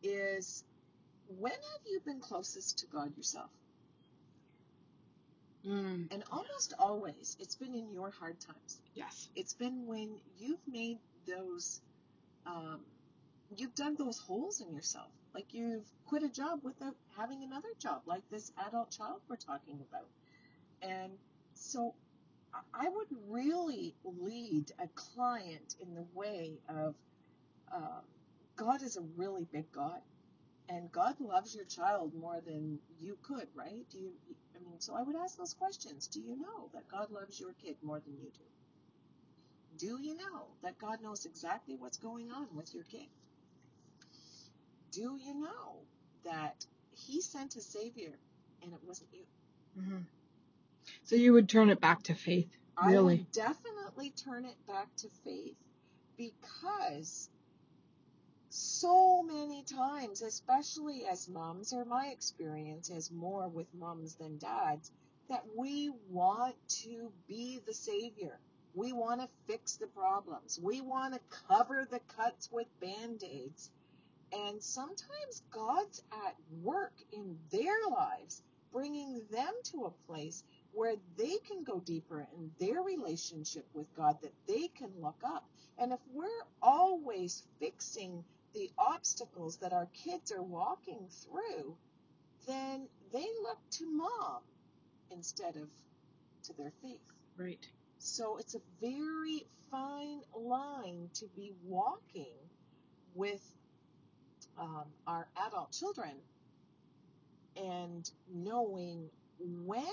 is 0.04 0.64
when 1.40 1.52
have 1.52 1.82
you 1.86 2.00
been 2.06 2.20
closest 2.20 2.80
to 2.80 2.88
God 2.88 3.16
yourself? 3.18 3.50
Mm, 5.66 6.12
And 6.12 6.24
almost 6.32 6.74
always, 6.80 7.38
it's 7.40 7.56
been 7.56 7.76
in 7.76 7.94
your 7.94 8.10
hard 8.12 8.40
times. 8.40 8.82
yes. 8.96 9.30
It's 9.36 9.54
been 9.54 9.86
when 9.86 10.20
you've 10.40 10.68
made 10.68 10.98
those, 11.28 11.82
um, 12.48 12.80
you've 13.56 13.76
dug 13.76 13.98
those 13.98 14.18
holes 14.18 14.62
in 14.62 14.74
yourself. 14.74 15.12
Like 15.34 15.54
you've 15.54 15.88
quit 16.06 16.24
a 16.24 16.30
job 16.30 16.60
without 16.63 16.96
having 17.15 17.44
another 17.44 17.70
job, 17.80 18.02
like 18.06 18.30
this 18.30 18.52
adult 18.67 18.91
child 18.91 19.22
we're 19.30 19.38
talking 19.38 19.80
about. 19.89 20.08
And 20.82 21.13
so 21.54 21.96
I- 22.74 22.89
would 22.89 23.08
really 23.30 23.96
lead 24.04 24.72
a 24.80 24.88
client 24.89 25.76
in 25.80 25.94
the 25.96 26.06
way 26.13 26.60
of 26.67 26.96
uh, 27.72 28.02
God 28.58 28.82
is 28.84 28.98
a 28.98 29.02
really 29.15 29.46
big 29.46 29.72
God, 29.72 30.02
and 30.67 30.91
God 30.91 31.20
loves 31.20 31.56
your 31.56 31.65
child 31.65 32.13
more 32.13 32.41
than 32.41 32.80
you 33.00 33.17
could, 33.24 33.48
right? 33.56 33.86
Do 33.89 33.98
you? 34.00 34.12
I 34.56 34.60
mean, 34.60 34.80
so 34.80 34.96
I 34.96 35.02
would 35.04 35.15
ask 35.15 35.38
those 35.38 35.54
questions. 35.54 36.08
Do 36.08 36.20
you 36.20 36.36
know 36.36 36.70
that 36.74 36.88
God 36.89 37.12
loves 37.12 37.39
your 37.39 37.54
kid 37.54 37.78
more 37.82 38.00
than 38.00 38.17
you 38.20 38.30
do? 38.32 38.44
Do 39.78 40.02
you 40.02 40.15
know 40.15 40.48
that 40.62 40.78
God 40.78 41.02
knows 41.02 41.26
exactly 41.26 41.76
what's 41.76 41.98
going 41.98 42.32
on 42.32 42.48
with 42.56 42.74
your 42.74 42.84
kid? 42.84 43.08
Do 44.91 45.17
you 45.17 45.34
know 45.39 45.80
that 46.25 46.65
He 46.95 47.21
sent 47.21 47.56
a 47.56 47.62
Savior 47.62 48.13
and 48.62 48.73
it 48.73 48.80
wasn't 48.86 49.10
you? 49.13 49.23
hmm 49.82 49.97
So 51.04 51.15
you 51.15 51.34
would 51.34 51.49
turn 51.49 51.69
it 51.69 51.80
back 51.82 52.04
to 52.04 52.15
faith, 52.15 52.49
I 52.77 52.91
really? 52.91 53.17
would 53.17 53.32
definitely 53.32 54.12
turn 54.12 54.45
it 54.45 54.58
back 54.67 54.88
to 54.97 55.08
faith 55.23 55.56
because 56.17 57.30
so 58.49 59.23
many 59.23 59.63
times, 59.63 60.21
especially 60.21 61.06
as 61.10 61.30
moms, 61.30 61.71
or 61.73 61.86
my 61.86 62.08
experience 62.08 62.89
is 62.89 63.12
more 63.12 63.47
with 63.47 63.67
moms 63.73 64.15
than 64.15 64.38
dads, 64.38 64.91
that 65.30 65.45
we 65.58 65.89
want 66.10 66.56
to 66.84 67.12
be 67.27 67.60
the 67.65 67.73
savior. 67.73 68.38
We 68.73 68.91
want 68.93 69.21
to 69.21 69.30
fix 69.47 69.77
the 69.77 69.88
problems. 69.88 70.60
We 70.62 70.82
want 70.82 71.13
to 71.13 71.19
cover 71.47 71.88
the 71.89 71.99
cuts 72.17 72.49
with 72.51 72.67
band 72.82 73.23
aids. 73.23 73.69
And 74.34 74.62
sometimes 74.63 75.41
God's 75.52 76.04
at 76.26 76.36
work 76.62 76.94
in 77.12 77.38
their 77.52 77.76
lives, 77.89 78.41
bringing 78.72 79.22
them 79.30 79.54
to 79.65 79.86
a 79.86 80.12
place 80.12 80.44
where 80.74 80.96
they 81.17 81.38
can 81.48 81.63
go 81.63 81.80
deeper 81.80 82.26
in 82.38 82.52
their 82.60 82.82
relationship 82.82 83.65
with 83.74 83.94
God, 83.96 84.17
that 84.22 84.34
they 84.48 84.70
can 84.70 84.89
look 85.02 85.20
up. 85.26 85.46
And 85.78 85.91
if 85.91 86.00
we're 86.13 86.28
always 86.62 87.44
fixing 87.60 88.24
the 88.54 88.70
obstacles 88.78 89.58
that 89.58 89.74
our 89.74 89.88
kids 89.94 90.32
are 90.32 90.41
walking 90.41 91.08
through, 91.10 91.76
then 92.48 92.88
they 93.12 93.28
look 93.44 93.60
to 93.72 93.86
mom 93.86 94.41
instead 95.12 95.58
of 95.58 95.67
to 96.44 96.54
their 96.58 96.72
faith. 96.82 97.00
Right. 97.38 97.65
So 98.00 98.38
it's 98.38 98.56
a 98.56 98.62
very 98.82 99.46
fine 99.70 100.22
line 100.36 101.10
to 101.15 101.26
be 101.36 101.54
walking 101.65 102.34
with 103.13 103.41
um, 104.62 104.86
our 105.08 105.28
adult 105.47 105.74
children 105.74 106.12
and 107.58 108.10
knowing 108.34 109.10
when 109.39 109.84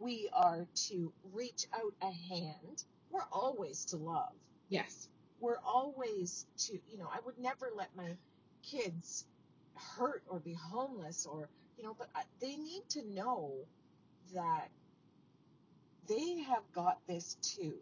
we 0.00 0.30
are 0.32 0.66
to 0.88 1.12
reach 1.34 1.66
out 1.74 1.94
a 2.02 2.12
hand. 2.34 2.84
We're 3.10 3.28
always 3.32 3.86
to 3.86 3.98
love. 3.98 4.32
Yes. 4.70 5.08
We're 5.40 5.60
always 5.64 6.46
to, 6.66 6.78
you 6.90 6.98
know, 6.98 7.08
I 7.12 7.20
would 7.24 7.38
never 7.38 7.68
let 7.76 7.94
my 7.96 8.16
kids 8.62 9.26
hurt 9.74 10.22
or 10.28 10.40
be 10.40 10.54
homeless 10.54 11.26
or, 11.26 11.48
you 11.76 11.84
know, 11.84 11.94
but 11.98 12.08
I, 12.14 12.22
they 12.40 12.56
need 12.56 12.84
to 12.90 13.02
know 13.14 13.52
that 14.34 14.68
they 16.08 16.40
have 16.42 16.64
got 16.74 16.98
this 17.08 17.36
too. 17.42 17.74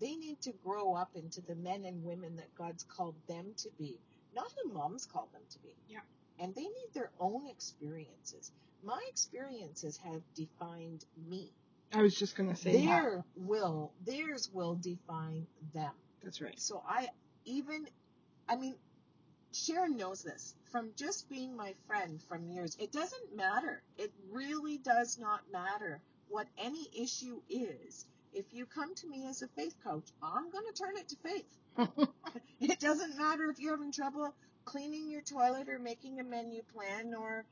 They 0.00 0.16
need 0.16 0.40
to 0.42 0.52
grow 0.64 0.94
up 0.94 1.10
into 1.16 1.42
the 1.42 1.56
men 1.56 1.84
and 1.86 2.04
women 2.04 2.36
that 2.36 2.54
God's 2.56 2.84
called 2.84 3.16
them 3.28 3.46
to 3.58 3.70
be, 3.78 3.98
not 4.34 4.52
who 4.62 4.72
moms 4.72 5.06
call 5.06 5.28
them 5.32 5.42
to 5.50 5.58
be. 5.60 5.74
Yeah. 5.88 6.00
And 6.38 6.54
they 6.54 6.62
need 6.62 6.88
their 6.94 7.10
own 7.20 7.46
experiences. 7.48 8.50
My 8.82 9.00
experiences 9.08 9.98
have 10.04 10.22
defined 10.34 11.04
me. 11.28 11.50
I 11.92 12.02
was 12.02 12.14
just 12.14 12.36
going 12.36 12.50
to 12.50 12.56
say 12.56 12.72
that. 12.72 12.86
Their 12.86 13.24
will, 13.36 13.92
theirs 14.04 14.50
will 14.52 14.74
define 14.74 15.46
them. 15.72 15.92
That's 16.22 16.40
right. 16.40 16.58
So 16.60 16.82
I 16.88 17.08
even, 17.44 17.86
I 18.48 18.56
mean, 18.56 18.74
Sharon 19.52 19.96
knows 19.96 20.22
this 20.22 20.54
from 20.72 20.90
just 20.96 21.28
being 21.28 21.56
my 21.56 21.74
friend 21.86 22.20
from 22.28 22.48
years. 22.48 22.76
It 22.80 22.90
doesn't 22.90 23.36
matter. 23.36 23.82
It 23.96 24.12
really 24.32 24.78
does 24.78 25.18
not 25.18 25.40
matter 25.52 26.00
what 26.28 26.48
any 26.58 26.88
issue 26.98 27.40
is. 27.48 28.06
If 28.34 28.46
you 28.52 28.66
come 28.66 28.94
to 28.96 29.08
me 29.08 29.26
as 29.28 29.42
a 29.42 29.48
faith 29.48 29.74
coach, 29.84 30.04
I'm 30.22 30.50
going 30.50 30.64
to 30.72 30.82
turn 30.82 30.96
it 30.96 31.08
to 31.08 31.16
faith. 31.16 32.08
It 32.60 32.80
doesn't 32.80 33.16
matter 33.18 33.50
if 33.50 33.58
you're 33.60 33.76
having 33.76 33.92
trouble 33.92 34.34
cleaning 34.64 35.10
your 35.10 35.20
toilet 35.22 35.68
or 35.68 35.78
making 35.78 36.18
a 36.20 36.24
menu 36.24 36.62
plan 36.74 37.14
or 37.14 37.44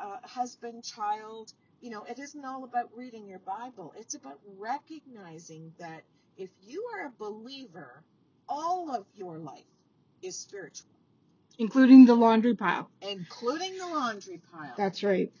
uh, 0.00 0.16
husband, 0.22 0.84
child. 0.84 1.52
You 1.80 1.90
know, 1.90 2.04
it 2.04 2.18
isn't 2.18 2.44
all 2.44 2.64
about 2.64 2.90
reading 2.96 3.26
your 3.26 3.40
Bible. 3.40 3.92
It's 3.98 4.14
about 4.14 4.38
recognizing 4.58 5.72
that 5.78 6.02
if 6.36 6.50
you 6.62 6.84
are 6.94 7.06
a 7.06 7.12
believer, 7.18 8.02
all 8.48 8.94
of 8.94 9.04
your 9.16 9.38
life 9.38 9.64
is 10.22 10.36
spiritual. 10.36 10.88
including 11.58 12.06
the 12.06 12.14
laundry 12.14 12.54
pile. 12.54 12.88
including 13.02 13.76
the 13.76 13.86
laundry 13.86 14.40
pile. 14.52 14.74
That's 14.76 15.02
right. 15.02 15.32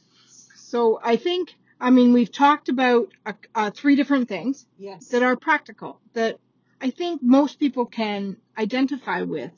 So 0.56 1.00
I 1.02 1.16
think, 1.16 1.54
I 1.80 1.90
mean, 1.90 2.12
we've 2.12 2.30
talked 2.30 2.68
about 2.68 3.08
uh, 3.24 3.32
uh, 3.54 3.70
three 3.70 3.96
different 3.96 4.28
things 4.28 4.66
yes. 4.78 5.08
that 5.08 5.22
are 5.22 5.36
practical 5.36 6.00
that 6.12 6.38
I 6.80 6.90
think 6.90 7.22
most 7.22 7.58
people 7.58 7.86
can 7.86 8.36
identify 8.58 9.22
with 9.22 9.50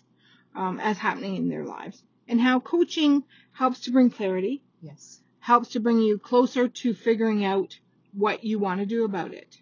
um, 0.54 0.78
as 0.78 0.98
happening 0.98 1.36
in 1.36 1.48
their 1.48 1.64
lives, 1.64 2.02
and 2.28 2.40
how 2.40 2.60
coaching 2.60 3.24
helps 3.52 3.80
to 3.80 3.90
bring 3.90 4.10
clarity, 4.10 4.62
yes. 4.80 5.20
helps 5.40 5.70
to 5.70 5.80
bring 5.80 5.98
you 5.98 6.18
closer 6.18 6.68
to 6.68 6.94
figuring 6.94 7.44
out 7.44 7.78
what 8.12 8.44
you 8.44 8.58
want 8.58 8.80
to 8.80 8.86
do 8.86 9.04
about 9.04 9.32
it. 9.32 9.58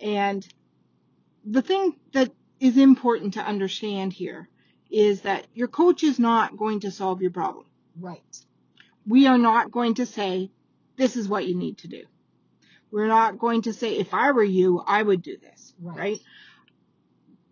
And 0.00 0.46
the 1.44 1.62
thing 1.62 1.96
that 2.12 2.32
is 2.58 2.76
important 2.76 3.34
to 3.34 3.40
understand 3.40 4.12
here 4.12 4.48
is 4.90 5.22
that 5.22 5.46
your 5.54 5.68
coach 5.68 6.02
is 6.02 6.18
not 6.18 6.56
going 6.56 6.80
to 6.80 6.90
solve 6.90 7.22
your 7.22 7.30
problem. 7.30 7.66
Right. 7.98 8.44
We 9.06 9.26
are 9.26 9.38
not 9.38 9.70
going 9.70 9.94
to 9.94 10.06
say, 10.06 10.50
this 10.96 11.16
is 11.16 11.28
what 11.28 11.46
you 11.46 11.54
need 11.54 11.78
to 11.78 11.88
do. 11.88 12.04
We're 12.90 13.06
not 13.08 13.38
going 13.38 13.62
to 13.62 13.72
say, 13.72 13.96
if 13.96 14.12
I 14.12 14.32
were 14.32 14.44
you, 14.44 14.82
I 14.86 15.02
would 15.02 15.22
do 15.22 15.38
this, 15.38 15.74
Right. 15.80 15.98
right? 15.98 16.20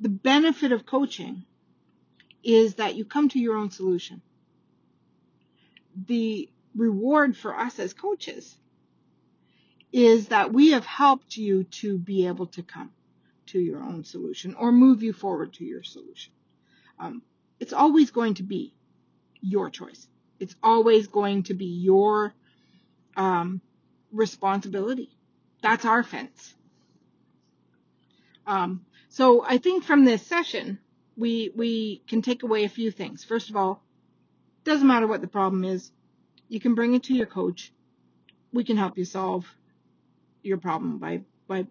The 0.00 0.08
benefit 0.10 0.72
of 0.72 0.86
coaching 0.86 1.44
is 2.42 2.74
that 2.76 2.94
you 2.94 3.04
come 3.04 3.28
to 3.30 3.38
your 3.38 3.56
own 3.56 3.70
solution. 3.70 4.22
The 6.06 6.48
reward 6.74 7.36
for 7.36 7.58
us 7.58 7.78
as 7.78 7.92
coaches 7.92 8.56
is 9.92 10.28
that 10.28 10.52
we 10.52 10.70
have 10.70 10.86
helped 10.86 11.36
you 11.36 11.64
to 11.64 11.98
be 11.98 12.26
able 12.26 12.46
to 12.46 12.62
come 12.62 12.90
to 13.46 13.58
your 13.58 13.82
own 13.82 14.04
solution 14.04 14.54
or 14.54 14.70
move 14.70 15.02
you 15.02 15.12
forward 15.12 15.52
to 15.54 15.64
your 15.64 15.82
solution. 15.82 16.32
Um, 16.98 17.22
it's 17.58 17.72
always 17.72 18.10
going 18.10 18.34
to 18.34 18.42
be 18.42 18.74
your 19.40 19.70
choice. 19.70 20.06
It's 20.38 20.54
always 20.62 21.08
going 21.08 21.42
to 21.44 21.54
be 21.54 21.66
your 21.66 22.32
um, 23.16 23.60
responsibility. 24.12 25.10
That's 25.62 25.84
our 25.84 26.02
fence. 26.02 26.54
Um, 28.46 28.84
so 29.08 29.44
I 29.44 29.58
think 29.58 29.84
from 29.84 30.04
this 30.04 30.26
session, 30.26 30.78
we 31.16 31.52
we 31.54 32.02
can 32.08 32.22
take 32.22 32.42
away 32.42 32.64
a 32.64 32.68
few 32.68 32.90
things. 32.90 33.24
First 33.24 33.50
of 33.50 33.56
all, 33.56 33.82
doesn't 34.64 34.86
matter 34.86 35.06
what 35.06 35.20
the 35.20 35.28
problem 35.28 35.64
is, 35.64 35.90
you 36.48 36.60
can 36.60 36.74
bring 36.74 36.94
it 36.94 37.04
to 37.04 37.14
your 37.14 37.26
coach. 37.26 37.72
We 38.52 38.64
can 38.64 38.76
help 38.76 38.98
you 38.98 39.04
solve 39.04 39.46
your 40.42 40.58
problem 40.58 40.98
by 40.98 41.22
by 41.46 41.66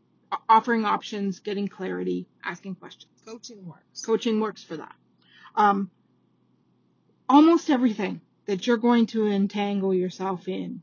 offering 0.47 0.85
options, 0.85 1.39
getting 1.39 1.67
clarity, 1.67 2.27
asking 2.43 2.75
questions. 2.75 3.11
Coaching 3.25 3.65
works. 3.65 4.05
Coaching 4.05 4.39
works 4.39 4.63
for 4.63 4.77
that. 4.77 4.95
Um, 5.55 5.89
almost 7.27 7.69
everything 7.69 8.21
that 8.45 8.65
you're 8.67 8.77
going 8.77 9.05
to 9.07 9.27
entangle 9.27 9.93
yourself 9.93 10.47
in, 10.47 10.81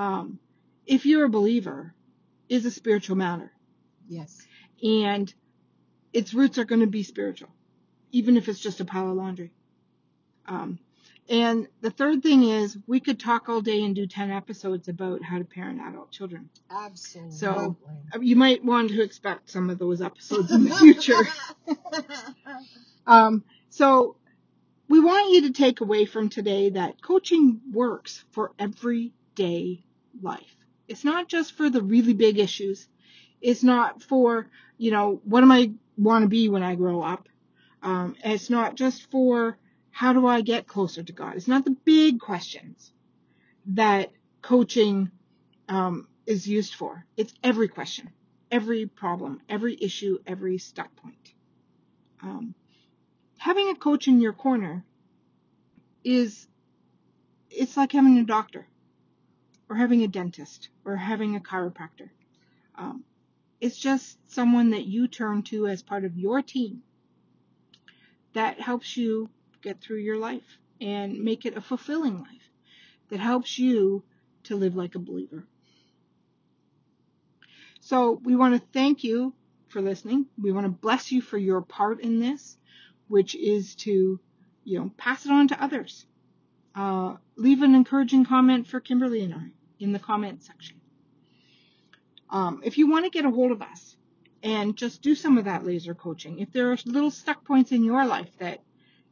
um, 0.00 0.38
if 0.86 1.04
you're 1.04 1.26
a 1.26 1.28
believer, 1.28 1.94
is 2.48 2.64
a 2.64 2.70
spiritual 2.70 3.16
matter. 3.16 3.52
Yes. 4.08 4.40
And 4.82 5.32
its 6.14 6.32
roots 6.32 6.56
are 6.56 6.64
going 6.64 6.80
to 6.80 6.86
be 6.86 7.02
spiritual, 7.02 7.50
even 8.10 8.38
if 8.38 8.48
it's 8.48 8.58
just 8.58 8.80
a 8.80 8.84
pile 8.86 9.10
of 9.10 9.16
laundry. 9.16 9.52
Um, 10.46 10.78
and 11.28 11.68
the 11.82 11.90
third 11.90 12.22
thing 12.22 12.44
is, 12.44 12.78
we 12.86 12.98
could 12.98 13.20
talk 13.20 13.50
all 13.50 13.60
day 13.60 13.84
and 13.84 13.94
do 13.94 14.06
10 14.06 14.30
episodes 14.30 14.88
about 14.88 15.22
how 15.22 15.36
to 15.36 15.44
parent 15.44 15.80
adult 15.86 16.10
children. 16.10 16.48
Absolutely. 16.70 17.36
So, 17.36 17.76
You 18.20 18.36
might 18.36 18.64
want 18.64 18.88
to 18.90 19.02
expect 19.02 19.50
some 19.50 19.68
of 19.68 19.78
those 19.78 20.00
episodes 20.00 20.50
in 20.50 20.64
the 20.64 20.74
future. 20.76 21.22
Um, 23.06 23.42
so 23.70 24.16
we 24.88 25.00
want 25.00 25.32
you 25.32 25.42
to 25.48 25.52
take 25.52 25.80
away 25.80 26.04
from 26.04 26.28
today 26.28 26.70
that 26.70 27.02
coaching 27.02 27.60
works 27.72 28.24
for 28.30 28.52
everyday 28.56 29.82
life. 30.22 30.56
It's 30.88 31.04
not 31.04 31.28
just 31.28 31.52
for 31.52 31.70
the 31.70 31.82
really 31.82 32.14
big 32.14 32.38
issues. 32.38 32.88
It's 33.40 33.62
not 33.62 34.02
for, 34.02 34.48
you 34.76 34.90
know, 34.90 35.20
what 35.24 35.42
am 35.42 35.52
I 35.52 35.72
want 35.96 36.22
to 36.24 36.28
be 36.28 36.48
when 36.48 36.62
I 36.62 36.74
grow 36.74 37.02
up? 37.02 37.28
Um, 37.82 38.16
it's 38.24 38.50
not 38.50 38.74
just 38.74 39.10
for 39.10 39.56
how 39.90 40.12
do 40.12 40.26
I 40.26 40.40
get 40.40 40.66
closer 40.66 41.02
to 41.02 41.12
God? 41.12 41.36
It's 41.36 41.48
not 41.48 41.64
the 41.64 41.76
big 41.84 42.20
questions 42.20 42.92
that 43.66 44.12
coaching 44.42 45.10
um, 45.68 46.08
is 46.26 46.46
used 46.46 46.74
for. 46.74 47.04
It's 47.16 47.34
every 47.42 47.68
question, 47.68 48.10
every 48.50 48.86
problem, 48.86 49.40
every 49.48 49.76
issue, 49.80 50.18
every 50.26 50.58
stuck 50.58 50.94
point. 50.96 51.34
Um, 52.22 52.54
having 53.38 53.70
a 53.70 53.74
coach 53.74 54.08
in 54.08 54.20
your 54.20 54.32
corner 54.32 54.84
is 56.04 56.46
it's 57.50 57.76
like 57.76 57.92
having 57.92 58.18
a 58.18 58.24
doctor 58.24 58.66
or 59.70 59.76
having 59.76 60.02
a 60.02 60.08
dentist 60.08 60.68
or 60.84 60.96
having 60.96 61.36
a 61.36 61.40
chiropractor. 61.40 62.10
Um, 62.74 63.04
it's 63.60 63.78
just 63.78 64.18
someone 64.26 64.70
that 64.70 64.84
you 64.84 65.06
turn 65.06 65.44
to 65.44 65.68
as 65.68 65.80
part 65.80 66.04
of 66.04 66.18
your 66.18 66.42
team 66.42 66.82
that 68.32 68.60
helps 68.60 68.96
you 68.96 69.30
get 69.62 69.80
through 69.80 69.98
your 69.98 70.18
life 70.18 70.58
and 70.80 71.20
make 71.20 71.46
it 71.46 71.56
a 71.56 71.60
fulfilling 71.60 72.18
life 72.18 72.50
that 73.10 73.20
helps 73.20 73.58
you 73.58 74.02
to 74.44 74.56
live 74.56 74.74
like 74.74 74.96
a 74.96 75.00
believer. 75.00 75.44
So 77.80 78.20
we 78.24 78.34
want 78.34 78.60
to 78.60 78.68
thank 78.72 79.04
you 79.04 79.34
for 79.68 79.80
listening. 79.80 80.26
We 80.40 80.52
want 80.52 80.64
to 80.66 80.70
bless 80.70 81.12
you 81.12 81.22
for 81.22 81.38
your 81.38 81.60
part 81.60 82.00
in 82.00 82.18
this, 82.18 82.56
which 83.08 83.36
is 83.36 83.76
to, 83.76 84.18
you 84.64 84.78
know, 84.78 84.90
pass 84.96 85.26
it 85.26 85.32
on 85.32 85.48
to 85.48 85.62
others. 85.62 86.06
Uh, 86.74 87.16
leave 87.36 87.62
an 87.62 87.74
encouraging 87.74 88.24
comment 88.24 88.66
for 88.66 88.80
Kimberly 88.80 89.22
and 89.22 89.34
I 89.34 89.50
in 89.80 89.92
the 89.92 89.98
comment 89.98 90.44
section. 90.44 90.76
Um, 92.28 92.60
if 92.64 92.78
you 92.78 92.88
want 92.88 93.06
to 93.06 93.10
get 93.10 93.24
a 93.24 93.30
hold 93.30 93.50
of 93.50 93.62
us 93.62 93.96
and 94.42 94.76
just 94.76 95.02
do 95.02 95.14
some 95.14 95.38
of 95.38 95.44
that 95.46 95.64
laser 95.66 95.94
coaching, 95.94 96.38
if 96.38 96.52
there 96.52 96.70
are 96.70 96.76
little 96.84 97.10
stuck 97.10 97.44
points 97.44 97.72
in 97.72 97.82
your 97.82 98.06
life 98.06 98.30
that 98.38 98.60